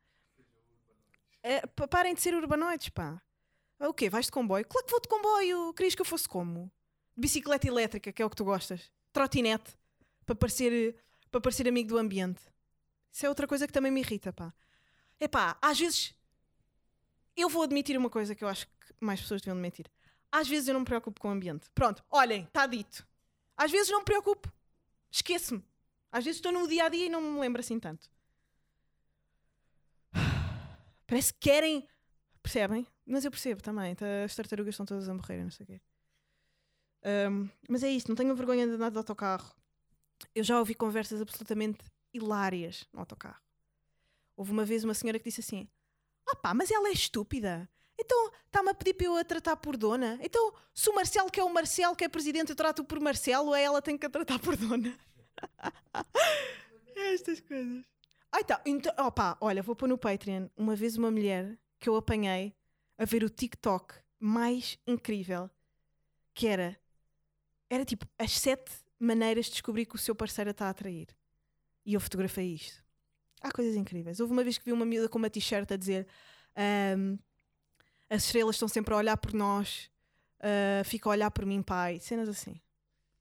É, 1.43 1.65
pa- 1.67 1.87
parem 1.87 2.13
de 2.15 2.21
ser 2.21 2.33
urbanoides, 2.33 2.89
pá. 2.89 3.21
Ah, 3.79 3.89
O 3.89 3.93
quê? 3.93 4.09
Vais 4.09 4.25
de 4.25 4.31
comboio? 4.31 4.65
Claro 4.67 4.85
que 4.85 4.91
vou 4.91 5.01
de 5.01 5.07
comboio. 5.07 5.73
Querias 5.73 5.95
que 5.95 6.01
eu 6.01 6.05
fosse 6.05 6.27
como? 6.27 6.71
De 7.15 7.21
bicicleta 7.21 7.67
elétrica, 7.67 8.11
que 8.11 8.21
é 8.21 8.25
o 8.25 8.29
que 8.29 8.35
tu 8.35 8.43
gostas. 8.45 8.91
Trotinete, 9.13 9.75
para 10.25 10.35
parecer, 10.35 10.95
para 11.31 11.41
parecer 11.41 11.67
amigo 11.67 11.89
do 11.89 11.97
ambiente. 11.97 12.41
Isso 13.11 13.25
é 13.25 13.29
outra 13.29 13.47
coisa 13.47 13.65
que 13.67 13.73
também 13.73 13.91
me 13.91 14.01
irrita, 14.01 14.31
pá. 14.33 14.53
Epá, 15.19 15.57
às 15.61 15.79
vezes... 15.79 16.13
Eu 17.35 17.49
vou 17.49 17.63
admitir 17.63 17.97
uma 17.97 18.09
coisa 18.09 18.33
que 18.33 18.43
eu 18.43 18.47
acho 18.47 18.65
que 18.67 18.93
mais 18.99 19.21
pessoas 19.21 19.41
deviam 19.41 19.55
admitir. 19.55 19.89
Às 20.31 20.47
vezes 20.47 20.67
eu 20.67 20.73
não 20.73 20.81
me 20.81 20.85
preocupo 20.85 21.19
com 21.21 21.27
o 21.27 21.31
ambiente. 21.31 21.69
Pronto, 21.73 22.03
olhem, 22.09 22.43
está 22.43 22.65
dito. 22.65 23.07
Às 23.55 23.71
vezes 23.71 23.91
não 23.91 23.99
me 23.99 24.05
preocupo. 24.05 24.51
Esqueço-me. 25.11 25.63
Às 26.11 26.25
vezes 26.25 26.37
estou 26.39 26.51
no 26.51 26.67
dia 26.67 26.85
a 26.85 26.89
dia 26.89 27.05
e 27.05 27.09
não 27.09 27.21
me 27.21 27.39
lembro 27.39 27.59
assim 27.59 27.79
tanto. 27.79 28.09
Parece 31.05 31.33
que 31.33 31.39
querem. 31.39 31.87
Percebem? 32.41 32.87
Mas 33.05 33.23
eu 33.25 33.31
percebo 33.31 33.61
também. 33.61 33.95
tá- 33.95 34.23
As 34.25 34.35
tartarugas 34.35 34.73
estão 34.73 34.85
todas 34.85 35.07
a 35.07 35.13
morrer, 35.13 35.43
não 35.43 35.51
sei 35.51 35.63
o 35.63 35.67
quê. 35.67 35.81
Ahm, 37.03 37.49
mas 37.69 37.83
é 37.83 37.89
isso, 37.89 38.07
não 38.09 38.15
tenho 38.15 38.35
vergonha 38.35 38.65
de 38.65 38.73
andar 38.73 38.89
de 38.89 38.97
autocarro. 38.97 39.53
Eu 40.33 40.43
já 40.43 40.57
ouvi 40.59 40.73
conversas 40.73 41.21
absolutamente 41.21 41.79
hilárias 42.13 42.85
no 42.91 42.99
autocarro. 42.99 43.41
Houve 44.37 44.51
uma 44.51 44.63
vez 44.63 44.85
uma 44.85 44.93
senhora 44.93 45.19
que 45.19 45.25
disse 45.25 45.41
assim: 45.41 45.67
Ah 46.25 46.35
pá, 46.35 46.53
mas 46.53 46.71
ela 46.71 46.87
é 46.87 46.91
estúpida. 46.93 47.69
Então 47.99 48.31
está-me 48.45 48.69
a 48.69 48.73
pedir 48.73 48.93
para 48.93 49.07
eu 49.07 49.17
a 49.17 49.23
tratar 49.23 49.57
por 49.57 49.75
dona. 49.75 50.19
Então, 50.21 50.53
se 50.73 50.89
o 50.89 50.95
Marcelo, 50.95 51.31
que 51.31 51.39
é 51.39 51.43
o 51.43 51.53
Marcelo, 51.53 51.95
que 51.95 52.05
é 52.05 52.07
presidente, 52.07 52.51
eu 52.51 52.55
trato 52.55 52.83
por 52.85 52.99
Marcelo, 52.99 53.55
é 53.55 53.63
ela 53.63 53.81
tem 53.81 53.97
que 53.97 54.05
a 54.05 54.09
tratar 54.09 54.39
por 54.39 54.55
dona. 54.55 54.95
Estas 56.95 57.39
coisas. 57.41 57.83
Ah, 58.31 58.39
então, 58.41 58.59
então 58.65 59.05
opá, 59.05 59.37
olha, 59.41 59.63
vou 59.63 59.75
pôr 59.75 59.89
no 59.89 59.97
Patreon 59.97 60.47
uma 60.55 60.75
vez 60.75 60.95
uma 60.95 61.09
mulher 61.09 61.57
que 61.79 61.89
eu 61.89 61.95
apanhei 61.95 62.53
a 62.97 63.05
ver 63.05 63.23
o 63.23 63.29
TikTok 63.29 63.95
mais 64.19 64.77
incrível 64.85 65.49
que 66.33 66.47
era 66.47 66.79
era 67.69 67.83
tipo 67.83 68.07
as 68.17 68.31
sete 68.31 68.71
maneiras 68.99 69.45
de 69.45 69.51
descobrir 69.53 69.85
que 69.85 69.95
o 69.95 69.99
seu 69.99 70.15
parceiro 70.15 70.51
está 70.51 70.67
a 70.67 70.69
atrair. 70.69 71.07
E 71.85 71.93
eu 71.93 71.99
fotografei 71.99 72.53
isto. 72.53 72.83
Há 73.41 73.51
coisas 73.51 73.75
incríveis. 73.75 74.19
Houve 74.19 74.33
uma 74.33 74.43
vez 74.43 74.57
que 74.57 74.65
vi 74.65 74.71
uma 74.71 74.85
miúda 74.85 75.07
com 75.09 75.17
uma 75.17 75.29
t-shirt 75.29 75.71
a 75.71 75.75
dizer 75.77 76.07
ahm, 76.55 77.17
as 78.09 78.23
estrelas 78.25 78.55
estão 78.55 78.67
sempre 78.67 78.93
a 78.93 78.97
olhar 78.97 79.17
por 79.17 79.33
nós, 79.33 79.89
ah, 80.39 80.83
fica 80.83 81.09
a 81.09 81.11
olhar 81.11 81.31
por 81.31 81.45
mim, 81.45 81.61
pai. 81.61 81.99
Cenas 81.99 82.27
assim. 82.29 82.59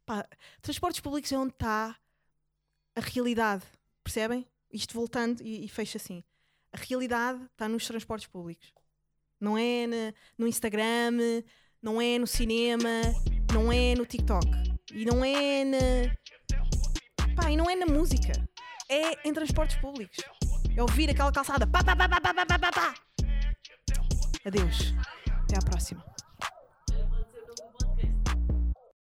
Pá, 0.05 0.27
transportes 0.63 1.01
públicos 1.01 1.31
é 1.33 1.39
onde 1.39 1.53
está 1.53 1.97
a 2.95 3.01
realidade. 3.01 3.65
Percebem? 4.05 4.47
Isto 4.73 4.95
voltando 4.95 5.41
e, 5.43 5.65
e 5.65 5.69
fecha 5.69 5.97
assim. 5.99 6.23
A 6.73 6.77
realidade 6.79 7.43
está 7.53 7.69
nos 7.69 7.87
transportes 7.87 8.27
públicos. 8.27 8.73
Não 9.41 9.57
é 9.59 9.87
na- 9.87 10.15
no 10.39 10.47
Instagram, 10.47 11.13
não 11.83 12.01
é 12.01 12.19
no 12.19 12.27
cinema, 12.27 12.89
não 13.53 13.71
é 13.73 13.95
no 13.95 14.07
TikTok. 14.07 14.47
E 14.93 15.05
não 15.05 15.25
é 15.25 15.65
na. 15.65 17.35
Pá, 17.35 17.51
e 17.51 17.57
não 17.57 17.69
é 17.69 17.75
na 17.75 17.87
música 17.87 18.33
é 18.89 19.29
em 19.29 19.33
transportes 19.33 19.77
públicos. 19.77 20.17
É 20.77 20.83
ouvir 20.83 21.11
aquela 21.11 21.33
calçada. 21.33 21.67
Pá, 21.67 21.83
pá, 21.83 21.97
pá, 21.97 22.09
pá, 22.09 22.21
pá, 22.21 22.59
pá, 22.59 22.73
pá. 22.73 22.95
Adeus. 24.45 24.95
Até 25.45 25.57
à 25.57 25.61
próxima. 25.61 26.16